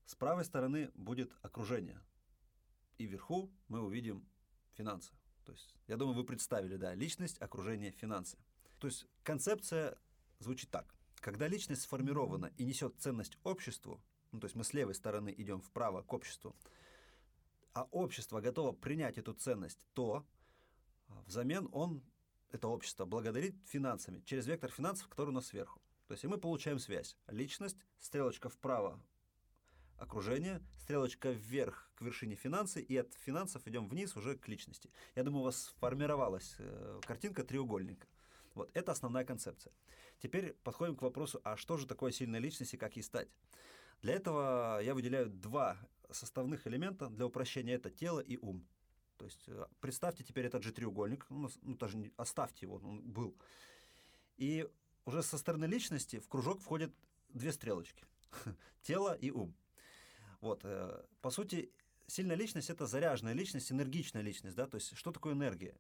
С 0.05 0.17
правой 0.17 0.45
стороны 0.45 0.91
будет 0.95 1.33
окружение. 1.43 2.01
И 2.99 3.07
вверху 3.07 3.53
мы 3.69 3.81
увидим 3.81 4.27
финансы. 4.73 5.13
То 5.45 5.53
есть, 5.53 5.77
я 5.87 5.97
думаю, 5.97 6.17
вы 6.17 6.25
представили, 6.25 6.77
да, 6.77 6.93
личность, 6.95 7.41
окружение, 7.41 7.93
финансы. 7.93 8.37
То 8.81 8.89
есть, 8.89 9.07
концепция 9.23 9.97
звучит 10.41 10.71
так. 10.71 10.93
Когда 11.17 11.47
личность 11.47 11.83
сформирована 11.83 12.53
и 12.57 12.65
несет 12.65 12.97
ценность 12.99 13.39
обществу, 13.45 14.03
ну, 14.33 14.41
то 14.41 14.47
есть 14.47 14.57
мы 14.57 14.65
с 14.65 14.75
левой 14.75 14.97
стороны 14.97 15.33
идем 15.37 15.61
вправо 15.61 16.03
к 16.03 16.13
обществу, 16.13 16.57
а 17.75 17.85
общество 17.93 18.41
готово 18.41 18.73
принять 18.73 19.19
эту 19.19 19.33
ценность, 19.35 19.87
то 19.93 20.27
а, 21.07 21.23
взамен 21.27 21.69
он, 21.71 22.03
это 22.51 22.67
общество, 22.67 23.05
благодарит 23.05 23.55
финансами, 23.67 24.21
через 24.27 24.47
вектор 24.47 24.71
финансов, 24.71 25.09
который 25.09 25.31
у 25.31 25.33
нас 25.33 25.47
сверху. 25.47 25.81
То 26.15 26.17
есть 26.17 26.25
мы 26.27 26.39
получаем 26.39 26.79
связь. 26.79 27.17
Личность, 27.27 27.77
стрелочка 27.99 28.49
вправо 28.49 29.01
окружение, 29.97 30.63
стрелочка 30.79 31.33
вверх 31.33 31.91
к 31.97 32.03
вершине 32.03 32.37
финансы, 32.37 32.81
и 32.81 32.97
от 32.97 33.13
финансов 33.15 33.67
идем 33.67 33.89
вниз 33.89 34.17
уже 34.17 34.37
к 34.37 34.47
личности. 34.47 34.93
Я 35.17 35.25
думаю, 35.25 35.41
у 35.41 35.45
вас 35.47 35.65
сформировалась 35.65 36.55
э, 36.61 37.01
картинка 37.05 37.43
треугольника. 37.43 38.07
Вот, 38.55 38.71
это 38.75 38.93
основная 38.93 39.25
концепция. 39.25 39.73
Теперь 40.21 40.53
подходим 40.63 40.95
к 40.95 41.03
вопросу, 41.03 41.41
а 41.43 41.57
что 41.57 41.77
же 41.79 41.85
такое 41.85 42.13
сильная 42.13 42.39
личность 42.39 42.75
и 42.75 42.77
как 42.77 42.95
ей 42.95 43.03
стать? 43.03 43.29
Для 44.01 44.15
этого 44.15 44.81
я 44.85 44.95
выделяю 44.95 45.29
два 45.29 45.77
составных 46.13 46.69
элемента 46.69 47.09
для 47.09 47.27
упрощения. 47.27 47.75
Это 47.75 47.91
тело 47.91 48.21
и 48.21 48.37
ум. 48.37 48.65
То 49.17 49.25
есть 49.25 49.49
э, 49.49 49.67
представьте 49.81 50.23
теперь 50.23 50.47
этот 50.47 50.63
же 50.63 50.73
треугольник, 50.73 51.27
ну, 51.29 51.51
ну 51.63 51.75
даже 51.75 51.97
не, 51.97 52.13
оставьте 52.17 52.67
его, 52.67 52.77
он 52.77 53.03
был. 53.03 53.37
И 54.37 54.69
уже 55.05 55.23
со 55.23 55.39
стороны 55.39 55.67
личности 55.67 56.19
в 56.19 56.29
кружок 56.29 56.61
входят 56.61 56.93
две 57.29 57.53
стрелочки. 57.53 58.05
Тело 58.83 59.15
и 59.15 59.31
ум. 59.31 59.55
Вот, 60.41 60.61
э, 60.65 61.05
по 61.21 61.31
сути, 61.31 61.73
сильная 62.07 62.37
личность– 62.37 62.71
это 62.71 62.87
заряженная 62.87 63.33
личность, 63.33 63.73
энергичная 63.73 64.23
личность. 64.23 64.57
Да? 64.57 64.67
То 64.67 64.77
есть 64.77 64.97
что 64.97 65.13
такое 65.13 65.35
энергия? 65.35 65.77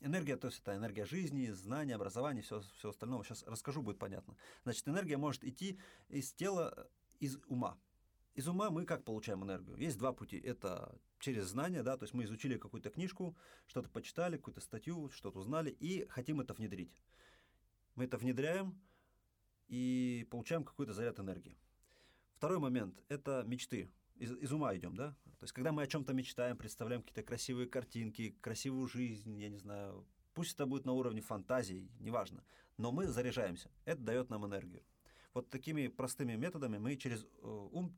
Энергия, 0.00 0.36
то 0.36 0.48
есть 0.48 0.60
это 0.60 0.74
энергия 0.74 1.04
жизни, 1.04 1.50
знания, 1.50 1.94
образования, 1.94 2.40
все, 2.40 2.62
все 2.78 2.88
остальное. 2.88 3.22
Сейчас 3.22 3.42
расскажу, 3.46 3.82
будет 3.82 3.98
понятно. 3.98 4.34
Значит, 4.62 4.88
энергия 4.88 5.18
может 5.18 5.44
идти 5.44 5.78
из 6.08 6.32
тела, 6.32 6.88
из 7.18 7.38
ума. 7.48 7.78
Из 8.34 8.48
ума 8.48 8.70
мы 8.70 8.86
как 8.86 9.04
получаем 9.04 9.44
энергию? 9.44 9.76
Есть 9.76 9.98
два 9.98 10.14
пути. 10.14 10.38
Это 10.38 10.98
через 11.18 11.48
знания, 11.48 11.82
да, 11.82 11.98
то 11.98 12.04
есть 12.04 12.14
мы 12.14 12.24
изучили 12.24 12.56
какую-то 12.56 12.88
книжку, 12.88 13.36
что-то 13.66 13.90
почитали, 13.90 14.38
какую-то 14.38 14.62
статью, 14.62 15.10
что-то 15.10 15.40
узнали 15.40 15.70
и 15.70 16.06
хотим 16.08 16.40
это 16.40 16.54
внедрить. 16.54 16.96
Мы 18.00 18.06
это 18.06 18.16
внедряем 18.16 18.80
и 19.68 20.26
получаем 20.30 20.64
какой-то 20.64 20.94
заряд 20.94 21.20
энергии. 21.20 21.58
Второй 22.32 22.58
момент– 22.58 22.98
это 23.10 23.44
мечты. 23.46 23.90
Из, 24.14 24.32
из 24.38 24.50
ума 24.54 24.74
идем, 24.74 24.96
да? 24.96 25.10
То 25.38 25.44
есть, 25.44 25.52
когда 25.52 25.70
мы 25.70 25.82
о 25.82 25.86
чем-то 25.86 26.14
мечтаем, 26.14 26.56
представляем 26.56 27.02
какие-то 27.02 27.22
красивые 27.22 27.68
картинки, 27.68 28.34
красивую 28.40 28.88
жизнь, 28.88 29.36
я 29.36 29.50
не 29.50 29.58
знаю, 29.58 30.06
пусть 30.32 30.54
это 30.54 30.64
будет 30.64 30.86
на 30.86 30.92
уровне 30.92 31.20
фантазий, 31.20 31.90
неважно, 31.98 32.42
но 32.78 32.90
мы 32.90 33.06
заряжаемся. 33.06 33.70
Это 33.84 34.00
дает 34.00 34.30
нам 34.30 34.46
энергию. 34.46 34.82
Вот 35.34 35.50
такими 35.50 35.88
простыми 35.88 36.36
методами 36.36 36.78
мы 36.78 36.96
через 36.96 37.24
э, 37.24 37.28
ум 37.42 37.94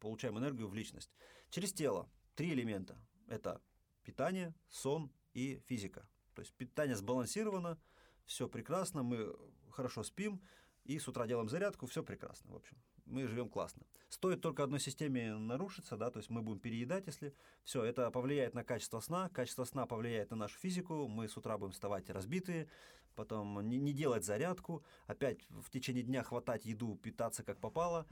получаем 0.00 0.36
энергию 0.36 0.66
в 0.66 0.74
личность. 0.74 1.12
Через 1.50 1.72
тело 1.72 2.10
три 2.34 2.52
элемента. 2.52 2.98
Это 3.28 3.62
питание, 4.02 4.56
сон 4.66 5.12
и 5.34 5.62
физика. 5.68 6.08
То 6.34 6.42
есть 6.42 6.52
питание 6.54 6.96
сбалансировано, 6.96 7.78
все 8.26 8.48
прекрасно, 8.48 9.02
мы 9.02 9.34
хорошо 9.70 10.02
спим, 10.02 10.40
и 10.84 10.98
с 10.98 11.08
утра 11.08 11.26
делаем 11.26 11.48
зарядку, 11.48 11.86
все 11.86 12.02
прекрасно, 12.02 12.52
в 12.52 12.56
общем. 12.56 12.76
Мы 13.06 13.26
живем 13.26 13.48
классно. 13.48 13.82
Стоит 14.08 14.40
только 14.40 14.62
одной 14.62 14.80
системе 14.80 15.36
нарушиться, 15.36 15.96
да, 15.96 16.10
то 16.10 16.18
есть 16.18 16.30
мы 16.30 16.42
будем 16.42 16.60
переедать, 16.60 17.06
если 17.06 17.34
все, 17.64 17.84
это 17.84 18.10
повлияет 18.10 18.54
на 18.54 18.64
качество 18.64 19.00
сна, 19.00 19.28
качество 19.28 19.64
сна 19.64 19.86
повлияет 19.86 20.30
на 20.30 20.36
нашу 20.36 20.58
физику, 20.58 21.08
мы 21.08 21.28
с 21.28 21.36
утра 21.36 21.58
будем 21.58 21.72
вставать 21.72 22.10
разбитые, 22.10 22.68
потом 23.14 23.60
не, 23.68 23.78
не 23.78 23.92
делать 23.92 24.24
зарядку, 24.24 24.84
опять 25.06 25.46
в 25.48 25.70
течение 25.70 26.02
дня 26.02 26.22
хватать 26.22 26.64
еду, 26.64 26.96
питаться 26.96 27.42
как 27.42 27.60
попало, 27.60 28.06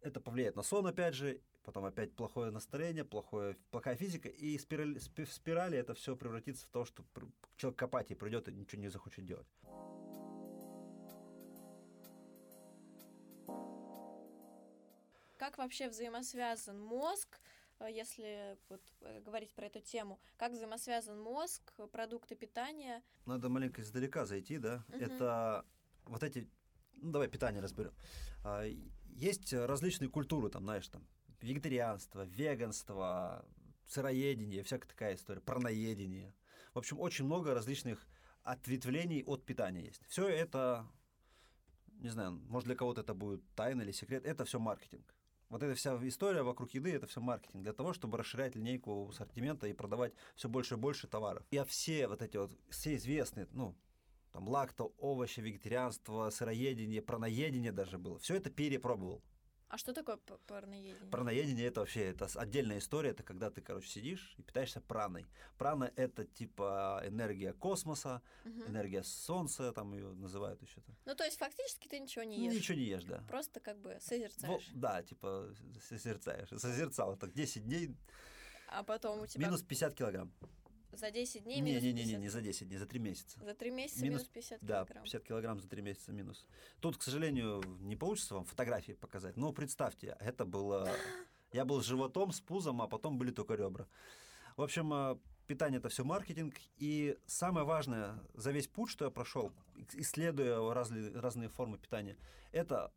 это 0.00 0.20
повлияет 0.20 0.56
на 0.56 0.62
сон 0.62 0.86
опять 0.86 1.14
же, 1.14 1.40
потом 1.64 1.86
опять 1.86 2.12
плохое 2.12 2.50
настроение, 2.50 3.04
плохое, 3.04 3.56
плохая 3.70 3.96
физика, 3.96 4.28
и 4.28 4.56
спираль, 4.58 4.98
в 4.98 5.26
спирали 5.26 5.78
это 5.78 5.94
все 5.94 6.14
превратится 6.14 6.66
в 6.66 6.70
то, 6.70 6.84
что 6.84 7.04
человек 7.56 7.78
к 7.78 7.82
апатии 7.82 8.14
придет 8.14 8.48
и 8.48 8.52
ничего 8.52 8.82
не 8.82 8.88
захочет 8.88 9.26
делать. 9.26 9.48
Как 15.38 15.58
вообще 15.58 15.88
взаимосвязан 15.88 16.80
мозг, 16.80 17.40
э, 17.80 17.88
если 17.90 18.56
вот 18.68 18.82
э, 19.00 19.20
говорить 19.20 19.52
про 19.54 19.66
эту 19.66 19.80
тему, 19.80 20.20
как 20.36 20.52
взаимосвязан 20.52 21.20
мозг, 21.20 21.72
продукты 21.92 22.34
питания? 22.34 23.02
Надо 23.26 23.48
маленько 23.48 23.82
издалека 23.82 24.26
зайти, 24.26 24.58
да? 24.58 24.84
Угу. 24.88 24.98
Это 24.98 25.66
вот 26.06 26.22
эти, 26.22 26.48
ну 26.94 27.10
давай 27.10 27.28
питание 27.28 27.60
разберем. 27.60 27.92
А, 28.44 28.64
есть 29.16 29.52
различные 29.52 30.08
культуры, 30.08 30.50
там, 30.50 30.64
знаешь, 30.64 30.88
там 30.88 31.06
вегетарианство, 31.44 32.24
веганство, 32.24 33.44
сыроедение, 33.86 34.62
всякая 34.62 34.88
такая 34.88 35.14
история, 35.14 35.40
праноедение. 35.40 36.34
В 36.72 36.78
общем, 36.78 36.98
очень 36.98 37.26
много 37.26 37.54
различных 37.54 38.06
ответвлений 38.42 39.22
от 39.24 39.44
питания 39.44 39.84
есть. 39.84 40.02
Все 40.08 40.26
это, 40.28 40.86
не 42.00 42.08
знаю, 42.08 42.32
может 42.48 42.66
для 42.66 42.76
кого-то 42.76 43.02
это 43.02 43.14
будет 43.14 43.42
тайна 43.54 43.82
или 43.82 43.92
секрет, 43.92 44.24
это 44.24 44.44
все 44.44 44.58
маркетинг. 44.58 45.14
Вот 45.50 45.62
эта 45.62 45.74
вся 45.74 45.96
история 46.08 46.42
вокруг 46.42 46.70
еды 46.72 46.92
это 46.92 47.06
все 47.06 47.20
маркетинг 47.20 47.62
для 47.62 47.72
того, 47.72 47.92
чтобы 47.92 48.18
расширять 48.18 48.56
линейку 48.56 49.08
ассортимента 49.10 49.68
и 49.68 49.72
продавать 49.72 50.14
все 50.34 50.48
больше 50.48 50.74
и 50.74 50.78
больше 50.78 51.06
товаров. 51.06 51.44
Я 51.50 51.64
все 51.64 52.08
вот 52.08 52.22
эти 52.22 52.38
вот, 52.38 52.50
все 52.70 52.96
известные, 52.96 53.46
ну, 53.52 53.76
там 54.32 54.48
лакто, 54.48 54.84
овощи, 54.98 55.40
вегетарианство, 55.40 56.30
сыроедение, 56.30 57.02
праноедение 57.02 57.70
даже 57.70 57.98
было. 57.98 58.18
Все 58.18 58.34
это 58.34 58.50
перепробовал. 58.50 59.22
А 59.68 59.78
что 59.78 59.92
такое 59.92 60.18
парноедение? 60.46 61.10
Парноедение 61.10 61.66
это 61.66 61.80
вообще 61.80 62.10
это 62.10 62.28
отдельная 62.36 62.78
история. 62.78 63.10
Это 63.10 63.22
когда 63.22 63.50
ты, 63.50 63.60
короче, 63.60 63.88
сидишь 63.88 64.34
и 64.38 64.42
питаешься 64.42 64.80
праной. 64.80 65.26
Прана 65.58 65.90
это 65.96 66.24
типа 66.24 67.02
энергия 67.04 67.52
космоса, 67.52 68.22
угу. 68.44 68.62
энергия 68.66 69.02
солнца, 69.02 69.72
там 69.72 69.94
ее 69.94 70.12
называют 70.12 70.62
еще. 70.62 70.80
-то. 70.80 70.94
Ну, 71.06 71.14
то 71.14 71.24
есть 71.24 71.38
фактически 71.38 71.88
ты 71.88 71.98
ничего 71.98 72.24
не 72.24 72.46
ешь. 72.46 72.54
Ничего 72.54 72.78
не 72.78 72.84
ешь, 72.84 73.04
да. 73.04 73.24
Просто 73.28 73.60
как 73.60 73.78
бы 73.78 73.98
созерцаешь. 74.00 74.70
Во, 74.72 74.80
да, 74.80 75.02
типа 75.02 75.54
созерцаешь. 75.88 76.48
Созерцал 76.48 77.16
так 77.16 77.32
10 77.32 77.64
дней. 77.64 77.96
А 78.68 78.82
потом 78.82 79.20
у 79.20 79.26
тебя... 79.26 79.46
Минус 79.46 79.62
50 79.62 79.94
килограмм. 79.94 80.32
За 80.96 81.10
10 81.10 81.44
дней 81.44 81.60
минус 81.60 81.82
не, 81.82 81.92
не, 81.92 82.04
не, 82.04 82.12
не, 82.12 82.18
не 82.18 82.28
за 82.28 82.40
10 82.40 82.68
дней, 82.68 82.78
за 82.78 82.86
3 82.86 82.98
месяца. 83.00 83.40
За 83.44 83.54
3 83.54 83.70
месяца 83.70 84.04
минус, 84.04 84.22
минус 84.22 84.28
50 84.28 84.60
килограмм. 84.60 84.86
Да, 84.86 85.02
50 85.02 85.24
килограмм 85.24 85.60
за 85.60 85.68
3 85.68 85.82
месяца 85.82 86.12
минус. 86.12 86.46
Тут, 86.80 86.96
к 86.96 87.02
сожалению, 87.02 87.62
не 87.80 87.96
получится 87.96 88.34
вам 88.34 88.44
фотографии 88.44 88.92
показать, 88.92 89.36
но 89.36 89.52
представьте, 89.52 90.16
это 90.20 90.44
было... 90.44 90.88
Я 91.52 91.64
был 91.64 91.80
с 91.80 91.86
животом, 91.86 92.32
с 92.32 92.40
пузом, 92.40 92.82
а 92.82 92.88
потом 92.88 93.16
были 93.16 93.30
только 93.30 93.54
ребра. 93.54 93.86
В 94.56 94.62
общем, 94.62 94.92
э, 94.92 95.16
питание 95.46 95.78
это 95.78 95.88
все 95.88 96.04
маркетинг. 96.04 96.54
И 96.78 97.16
самое 97.26 97.66
важное 97.66 98.20
за 98.34 98.50
весь 98.50 98.66
путь, 98.66 98.90
что 98.90 99.04
я 99.04 99.10
прошел, 99.10 99.52
исследуя 99.92 100.72
разные, 100.74 101.12
разные 101.12 101.48
формы 101.48 101.78
питания, 101.78 102.16
это 102.52 102.92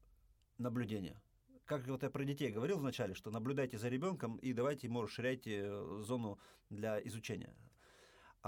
наблюдение. 0.57 1.21
Как 1.65 1.85
вот 1.87 2.03
я 2.03 2.09
про 2.09 2.23
детей 2.23 2.49
говорил 2.49 2.79
вначале, 2.79 3.13
что 3.13 3.29
наблюдайте 3.29 3.77
за 3.77 3.89
ребенком 3.89 4.37
и 4.37 4.53
давайте 4.53 4.87
ему 4.87 5.01
расширяйте 5.01 5.65
э, 5.65 6.01
зону 6.03 6.39
для 6.69 6.99
изучения. 7.07 7.53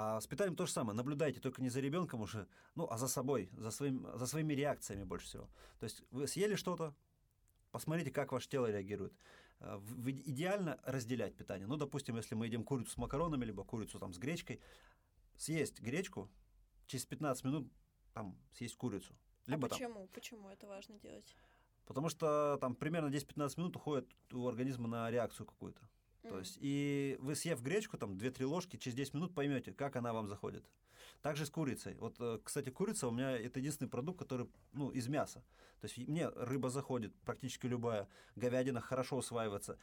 А 0.01 0.21
с 0.21 0.27
питанием 0.27 0.55
то 0.55 0.65
же 0.65 0.71
самое. 0.71 0.95
Наблюдайте 0.95 1.41
только 1.41 1.62
не 1.62 1.67
за 1.67 1.81
ребенком 1.81 2.21
уже, 2.21 2.47
ну, 2.75 2.88
а 2.89 2.97
за 2.97 3.09
собой, 3.09 3.49
за, 3.57 3.69
своим, 3.69 4.07
за 4.15 4.27
своими 4.27 4.53
реакциями 4.53 5.03
больше 5.03 5.25
всего. 5.25 5.49
То 5.77 5.83
есть 5.83 6.03
вы 6.09 6.25
съели 6.25 6.55
что-то, 6.55 6.95
посмотрите, 7.71 8.09
как 8.09 8.31
ваше 8.31 8.47
тело 8.47 8.71
реагирует. 8.71 9.13
А, 9.59 9.83
идеально 10.05 10.79
разделять 10.85 11.35
питание. 11.35 11.67
Ну, 11.67 11.75
допустим, 11.75 12.15
если 12.15 12.33
мы 12.33 12.45
едим 12.45 12.63
курицу 12.63 12.91
с 12.91 12.97
макаронами, 12.97 13.43
либо 13.43 13.65
курицу 13.65 13.99
там 13.99 14.13
с 14.13 14.19
гречкой, 14.19 14.62
съесть 15.35 15.81
гречку, 15.81 16.29
через 16.88 17.05
15 17.05 17.43
минут 17.43 17.69
там 18.13 18.38
съесть 18.53 18.77
курицу. 18.77 19.13
А 19.47 19.51
либо 19.51 19.67
а 19.67 19.69
почему? 19.69 19.99
Там, 19.99 20.07
почему 20.13 20.49
это 20.49 20.65
важно 20.65 20.97
делать? 20.99 21.35
Потому 21.85 22.07
что 22.07 22.57
там 22.62 22.73
примерно 22.73 23.09
10-15 23.09 23.53
минут 23.57 23.75
уходит 23.75 24.09
у 24.31 24.47
организма 24.47 24.88
на 24.88 25.12
реакцию 25.12 25.45
какую-то. 25.45 25.81
То 26.23 26.39
есть, 26.39 26.58
и 26.60 27.17
вы 27.21 27.36
съев 27.36 27.62
гречку, 27.62 27.97
там, 27.97 28.17
2-3 28.17 28.45
ложки, 28.45 28.77
через 28.77 28.95
10 28.95 29.13
минут 29.13 29.34
поймете, 29.34 29.71
как 29.73 29.95
она 29.95 30.13
вам 30.13 30.27
заходит. 30.27 30.65
Также 31.21 31.45
с 31.45 31.49
курицей. 31.49 31.95
Вот, 31.95 32.15
э, 32.19 32.39
кстати, 32.43 32.69
курица 32.69 33.08
у 33.08 33.12
меня 33.12 33.32
это 33.32 33.60
единственный 33.60 33.89
продукт, 33.89 34.19
который, 34.19 34.47
ну, 34.73 34.89
из 34.89 35.08
мяса. 35.08 35.43
То 35.82 35.88
есть 35.88 35.97
мне 36.08 36.27
рыба 36.29 36.69
заходит, 36.69 37.13
практически 37.25 37.67
любая, 37.67 38.08
говядина 38.36 38.82
хорошо 38.82 39.17
усваивается. 39.17 39.77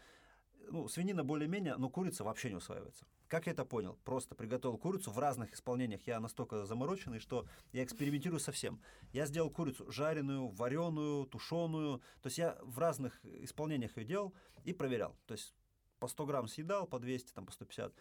Ну, 0.69 0.89
свинина 0.89 1.25
более-менее, 1.25 1.77
но 1.77 1.89
курица 1.89 2.25
вообще 2.25 2.51
не 2.51 2.57
усваивается. 2.57 3.07
Как 3.29 3.47
я 3.47 3.53
это 3.53 3.65
понял? 3.65 3.99
Просто 4.05 4.35
приготовил 4.35 4.79
курицу 4.79 5.11
в 5.11 5.19
разных 5.19 5.53
исполнениях. 5.53 6.07
Я 6.07 6.21
настолько 6.21 6.65
замороченный, 6.65 7.21
что 7.21 7.47
я 7.73 7.85
экспериментирую 7.85 8.41
со 8.41 8.53
всем. 8.53 8.81
Я 9.13 9.27
сделал 9.27 9.51
курицу 9.51 9.91
жареную, 9.91 10.49
вареную, 10.49 11.27
тушеную. 11.27 11.99
То 12.21 12.27
есть 12.27 12.39
я 12.39 12.59
в 12.63 12.79
разных 12.79 13.25
исполнениях 13.25 13.97
ее 13.97 14.05
делал 14.05 14.35
и 14.65 14.73
проверял. 14.73 15.17
То 15.27 15.35
есть 15.35 15.55
по 15.99 16.09
100 16.09 16.27
грамм 16.27 16.49
съедал, 16.49 16.87
по 16.87 16.99
200, 16.99 17.33
там, 17.33 17.47
по 17.47 17.53
150. 17.53 17.95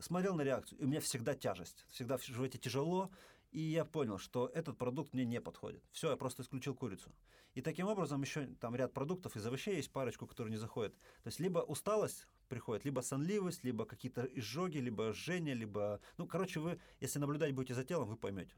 Смотрел 0.00 0.34
на 0.34 0.42
реакцию, 0.42 0.80
и 0.80 0.84
у 0.84 0.88
меня 0.88 1.00
всегда 1.00 1.34
тяжесть. 1.34 1.84
Всегда 1.88 2.16
в 2.16 2.24
животе 2.24 2.58
тяжело, 2.58 3.10
и 3.52 3.60
я 3.60 3.84
понял, 3.84 4.18
что 4.18 4.50
этот 4.52 4.76
продукт 4.76 5.14
мне 5.14 5.24
не 5.24 5.40
подходит. 5.40 5.82
Все, 5.92 6.10
я 6.10 6.16
просто 6.16 6.42
исключил 6.42 6.74
курицу. 6.74 7.10
И 7.54 7.62
таким 7.62 7.86
образом 7.86 8.20
еще 8.20 8.46
там 8.60 8.76
ряд 8.76 8.92
продуктов 8.92 9.34
из 9.36 9.46
овощей 9.46 9.76
есть 9.76 9.90
парочку, 9.90 10.26
которые 10.26 10.50
не 10.50 10.58
заходят. 10.58 10.94
То 11.22 11.28
есть 11.28 11.40
либо 11.40 11.60
усталость 11.60 12.26
приходит, 12.48 12.84
либо 12.84 13.00
сонливость, 13.00 13.64
либо 13.64 13.86
какие-то 13.86 14.24
изжоги, 14.24 14.78
либо 14.78 15.12
жжение, 15.12 15.54
либо... 15.54 16.00
Ну, 16.18 16.26
короче, 16.26 16.60
вы, 16.60 16.78
если 17.00 17.18
наблюдать 17.18 17.54
будете 17.54 17.74
за 17.74 17.84
телом, 17.84 18.08
вы 18.08 18.16
поймете. 18.16 18.54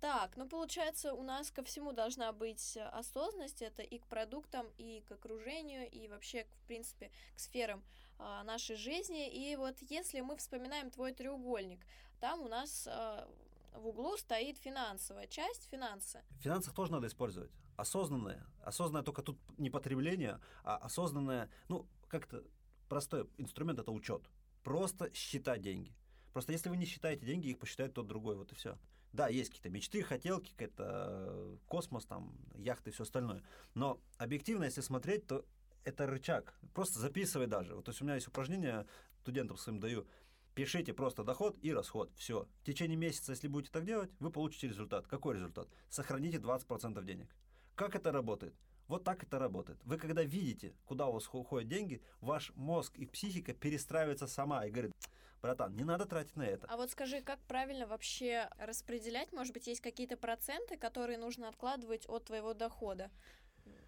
Так, 0.00 0.36
ну 0.36 0.48
получается, 0.48 1.12
у 1.12 1.22
нас 1.22 1.50
ко 1.50 1.62
всему 1.62 1.92
должна 1.92 2.32
быть 2.32 2.78
осознанность, 2.92 3.60
это 3.60 3.82
и 3.82 3.98
к 3.98 4.06
продуктам, 4.06 4.66
и 4.78 5.02
к 5.06 5.12
окружению, 5.12 5.90
и 5.90 6.08
вообще, 6.08 6.44
в 6.44 6.66
принципе, 6.66 7.10
к 7.36 7.40
сферам 7.40 7.84
а, 8.18 8.42
нашей 8.44 8.76
жизни. 8.76 9.28
И 9.28 9.56
вот 9.56 9.76
если 9.82 10.20
мы 10.20 10.36
вспоминаем 10.36 10.90
твой 10.90 11.12
треугольник, 11.12 11.84
там 12.18 12.40
у 12.40 12.48
нас 12.48 12.88
а, 12.90 13.28
в 13.74 13.88
углу 13.88 14.16
стоит 14.16 14.56
финансовая 14.56 15.26
часть, 15.26 15.68
финансы. 15.70 16.22
Финансах 16.40 16.74
тоже 16.74 16.92
надо 16.92 17.06
использовать. 17.06 17.50
Осознанное. 17.76 18.46
Осознанное 18.62 19.04
только 19.04 19.22
тут 19.22 19.38
не 19.58 19.68
потребление, 19.68 20.40
а 20.64 20.76
осознанное, 20.78 21.50
ну, 21.68 21.86
как-то 22.08 22.42
простой 22.88 23.28
инструмент 23.36 23.78
это 23.78 23.92
учет. 23.92 24.22
Просто 24.62 25.12
считать 25.14 25.60
деньги. 25.60 25.94
Просто 26.32 26.52
если 26.52 26.70
вы 26.70 26.76
не 26.76 26.86
считаете 26.86 27.26
деньги, 27.26 27.48
их 27.48 27.58
посчитает 27.58 27.94
тот 27.94 28.06
другой, 28.06 28.36
вот 28.36 28.52
и 28.52 28.54
все. 28.54 28.78
Да, 29.12 29.28
есть 29.28 29.50
какие-то 29.50 29.70
мечты, 29.70 30.02
хотелки, 30.02 30.52
какой-то 30.52 31.58
космос, 31.66 32.06
там, 32.06 32.32
яхты 32.54 32.90
и 32.90 32.92
все 32.92 33.02
остальное. 33.02 33.42
Но 33.74 34.00
объективно, 34.18 34.64
если 34.64 34.82
смотреть, 34.82 35.26
то 35.26 35.44
это 35.84 36.06
рычаг. 36.06 36.54
Просто 36.74 37.00
записывай 37.00 37.46
даже. 37.46 37.74
Вот, 37.74 37.84
то 37.84 37.90
есть 37.90 38.00
у 38.00 38.04
меня 38.04 38.14
есть 38.14 38.28
упражнение, 38.28 38.86
студентам 39.18 39.56
своим 39.56 39.80
даю. 39.80 40.06
Пишите 40.54 40.92
просто 40.92 41.24
доход 41.24 41.56
и 41.62 41.72
расход. 41.72 42.12
Все. 42.16 42.46
В 42.60 42.64
течение 42.64 42.96
месяца, 42.96 43.32
если 43.32 43.48
будете 43.48 43.72
так 43.72 43.84
делать, 43.84 44.10
вы 44.18 44.30
получите 44.30 44.68
результат. 44.68 45.06
Какой 45.06 45.34
результат? 45.34 45.68
Сохраните 45.88 46.38
20% 46.38 47.04
денег. 47.04 47.34
Как 47.74 47.94
это 47.94 48.12
работает? 48.12 48.54
Вот 48.88 49.04
так 49.04 49.22
это 49.22 49.38
работает. 49.38 49.78
Вы 49.84 49.96
когда 49.98 50.24
видите, 50.24 50.74
куда 50.84 51.06
у 51.06 51.12
вас 51.12 51.28
уходят 51.32 51.68
деньги, 51.68 52.02
ваш 52.20 52.52
мозг 52.56 52.96
и 52.98 53.06
психика 53.06 53.54
перестраивается 53.54 54.26
сама 54.26 54.66
и 54.66 54.70
говорит, 54.70 54.92
братан, 55.40 55.74
не 55.76 55.84
надо 55.84 56.06
тратить 56.06 56.36
на 56.36 56.42
это. 56.42 56.66
А 56.68 56.76
вот 56.76 56.90
скажи, 56.90 57.20
как 57.20 57.38
правильно 57.40 57.86
вообще 57.86 58.48
распределять? 58.58 59.32
Может 59.32 59.52
быть, 59.54 59.66
есть 59.66 59.80
какие-то 59.80 60.16
проценты, 60.16 60.76
которые 60.76 61.18
нужно 61.18 61.48
откладывать 61.48 62.08
от 62.08 62.24
твоего 62.24 62.54
дохода? 62.54 63.10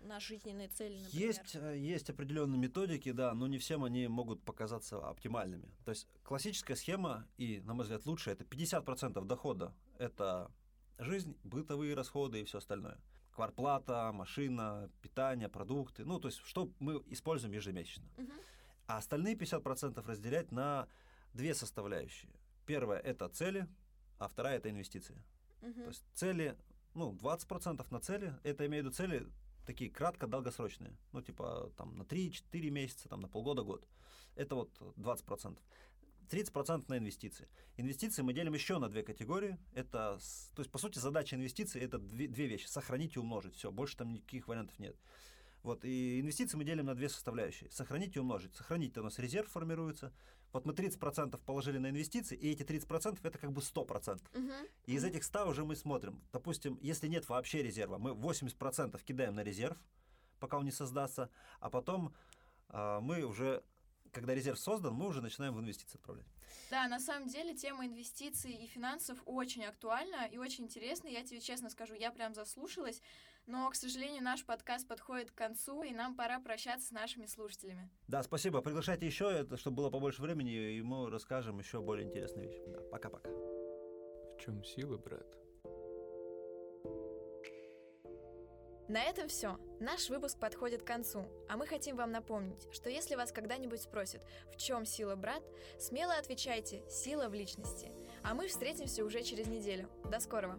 на 0.03 0.21
жизненные 0.21 0.69
цели, 0.69 0.99
например? 0.99 1.27
Есть, 1.27 1.55
э, 1.55 1.79
есть 1.79 2.11
определенные 2.11 2.59
методики, 2.59 3.13
да, 3.13 3.35
но 3.35 3.47
не 3.47 3.59
всем 3.59 3.85
они 3.85 4.09
могут 4.09 4.43
показаться 4.43 4.99
оптимальными. 4.99 5.69
То 5.85 5.91
есть 5.91 6.09
классическая 6.25 6.75
схема, 6.75 7.27
и, 7.37 7.61
на 7.61 7.75
мой 7.75 7.85
взгляд, 7.85 8.05
лучшая, 8.07 8.35
это 8.35 8.45
50% 8.45 9.25
дохода– 9.25 9.75
это 9.99 10.51
жизнь, 10.99 11.37
бытовые 11.45 11.95
расходы 11.95 12.41
и 12.41 12.45
все 12.45 12.59
остальное. 12.59 12.99
Кварплата, 13.33 14.11
машина, 14.13 14.91
питание, 15.01 15.49
продукты, 15.49 16.05
ну, 16.05 16.19
то 16.19 16.29
есть 16.29 16.39
что 16.45 16.71
мы 16.81 17.03
используем 17.07 17.55
ежемесячно. 17.55 18.05
Мгм. 18.17 18.33
А 18.87 18.99
остальные 18.99 19.37
50% 19.37 20.07
разделять 20.07 20.53
на 20.53 20.89
две 21.35 21.55
составляющие. 21.55 22.33
Первая– 22.67 23.01
это 23.05 23.29
цели, 23.29 23.67
а 24.19 24.29
вторая– 24.29 24.57
это 24.59 24.71
инвестиции. 24.71 25.23
Мгм. 25.61 25.75
То 25.75 25.89
есть 25.89 26.05
цели, 26.15 26.57
ну, 26.95 27.13
20% 27.13 27.87
на 27.91 28.01
цели, 28.01 28.35
это 28.43 28.67
имею 28.67 28.85
в 28.85 28.87
виду 28.87 28.97
цели 28.97 29.27
такие 29.67 29.91
кратко-долгосрочные, 29.91 30.97
ну, 31.13 31.23
типа 31.23 31.73
там 31.77 31.97
на 31.97 32.03
3-4 32.03 32.71
месяца, 32.71 33.09
там 33.09 33.21
на 33.21 33.29
полгода-год. 33.29 33.87
Это 34.35 34.55
вот 34.55 34.71
20%. 34.97 35.59
30% 36.29 36.85
на 36.89 36.99
инвестиции. 36.99 37.47
Инвестиции 37.77 38.23
мы 38.23 38.33
делим 38.33 38.55
еще 38.55 38.79
на 38.79 38.89
две 38.89 39.03
категории. 39.03 39.59
Это, 39.75 40.19
то 40.55 40.63
есть, 40.63 40.71
по 40.71 40.79
сути, 40.79 40.99
задача 40.99 41.37
инвестиций– 41.37 41.81
это 41.83 41.99
две, 41.99 42.27
две 42.27 42.47
вещи. 42.47 42.67
Сохранить 42.67 43.17
и 43.17 43.19
умножить. 43.19 43.55
Все, 43.55 43.71
больше 43.71 43.97
там 43.99 44.13
никаких 44.15 44.49
вариантов 44.49 44.79
нет. 44.79 44.97
Вот, 45.63 45.85
и 45.85 46.21
инвестиции 46.21 46.57
мы 46.57 46.65
делим 46.65 46.87
на 46.87 46.95
две 46.95 47.09
составляющие. 47.09 47.71
Сохранить 47.71 48.17
и 48.17 48.21
умножить. 48.21 48.55
Сохранить 48.55 48.97
у 48.99 49.03
нас 49.03 49.19
резерв 49.19 49.49
формируется. 49.49 50.13
Вот 50.53 50.67
мы 50.67 50.73
30% 50.73 51.39
положили 51.45 51.79
на 51.79 51.91
инвестиции, 51.91 52.37
и 52.37 52.51
эти 52.51 52.63
30% 52.63 53.21
это 53.23 53.39
как 53.39 53.53
бы 53.53 53.63
100%. 53.63 54.21
Мгм. 54.35 54.53
И 54.87 54.95
из 54.95 55.05
этих 55.05 55.25
100 55.25 55.49
уже 55.49 55.65
мы 55.65 55.77
смотрим. 55.77 56.21
Допустим, 56.33 56.79
если 56.83 57.09
нет 57.09 57.29
вообще 57.29 57.63
резерва, 57.63 57.99
мы 57.99 58.11
80% 58.11 59.03
кидаем 59.05 59.35
на 59.35 59.43
резерв, 59.43 59.79
пока 60.41 60.59
он 60.59 60.65
не 60.65 60.73
создастся, 60.73 61.31
а 61.61 61.71
потом 61.71 62.13
а, 62.69 63.01
мы 63.01 63.23
уже, 63.23 63.63
когда 64.11 64.35
резерв 64.35 64.59
создан, 64.59 64.95
мы 64.95 65.07
уже 65.07 65.23
начинаем 65.23 65.55
в 65.55 65.61
инвестиции 65.61 65.97
отправлять. 65.97 66.27
Да, 66.71 66.89
на 66.89 66.99
самом 66.99 67.29
деле 67.29 67.55
тема 67.55 67.87
инвестиций 67.87 68.53
и 68.53 68.67
финансов 68.67 69.19
очень 69.25 69.65
актуальна 69.65 70.27
и 70.27 70.39
очень 70.39 70.65
интересна. 70.65 71.09
Я 71.09 71.23
тебе 71.23 71.41
честно 71.41 71.71
скажу, 71.71 71.95
я 71.95 72.11
прям 72.11 72.35
заслушалась. 72.35 73.01
Но, 73.47 73.69
к 73.71 73.75
сожалению, 73.75 74.23
наш 74.23 74.45
подкаст 74.45 74.87
подходит 74.87 75.31
к 75.31 75.35
концу, 75.35 75.83
и 75.83 75.93
нам 75.93 76.15
пора 76.15 76.39
прощаться 76.41 76.89
с 76.89 76.91
нашими 76.93 77.27
слушателями. 77.27 77.91
Да, 78.07 78.23
спасибо. 78.23 78.61
Приглашайте 78.61 79.07
еще, 79.07 79.31
это, 79.31 79.57
чтобы 79.57 79.79
было 79.79 79.91
побольше 79.91 80.23
времени, 80.23 80.77
и 80.77 80.83
мы 80.83 81.11
расскажем 81.11 81.59
еще 81.59 81.81
более 81.81 82.07
интересные 82.07 82.47
вещи. 82.47 82.63
Да, 82.67 82.81
пока-пока. 82.91 83.29
В 83.29 84.39
чем 84.41 84.63
сила, 84.65 84.97
брат? 84.97 85.27
На 88.89 89.03
этом 89.05 89.29
все. 89.29 89.59
Наш 89.81 90.11
выпуск 90.11 90.39
подходит 90.39 90.83
к 90.83 90.87
концу, 90.87 91.25
а 91.49 91.57
мы 91.57 91.67
хотим 91.67 91.97
вам 91.97 92.11
напомнить, 92.11 92.69
что 92.73 92.91
если 92.91 93.15
вас 93.15 93.33
когда-нибудь 93.33 93.81
спросят, 93.81 94.23
в 94.53 94.57
чем 94.57 94.85
сила 94.85 95.17
брат, 95.17 95.43
смело 95.79 96.15
отвечайте 96.15 96.83
«сила 96.91 97.29
в 97.29 97.35
личности». 97.35 97.91
А 98.23 98.35
мы 98.35 98.49
встретимся 98.49 99.05
уже 99.05 99.23
через 99.23 99.47
неделю. 99.47 99.89
До 100.11 100.21
скорого! 100.21 100.59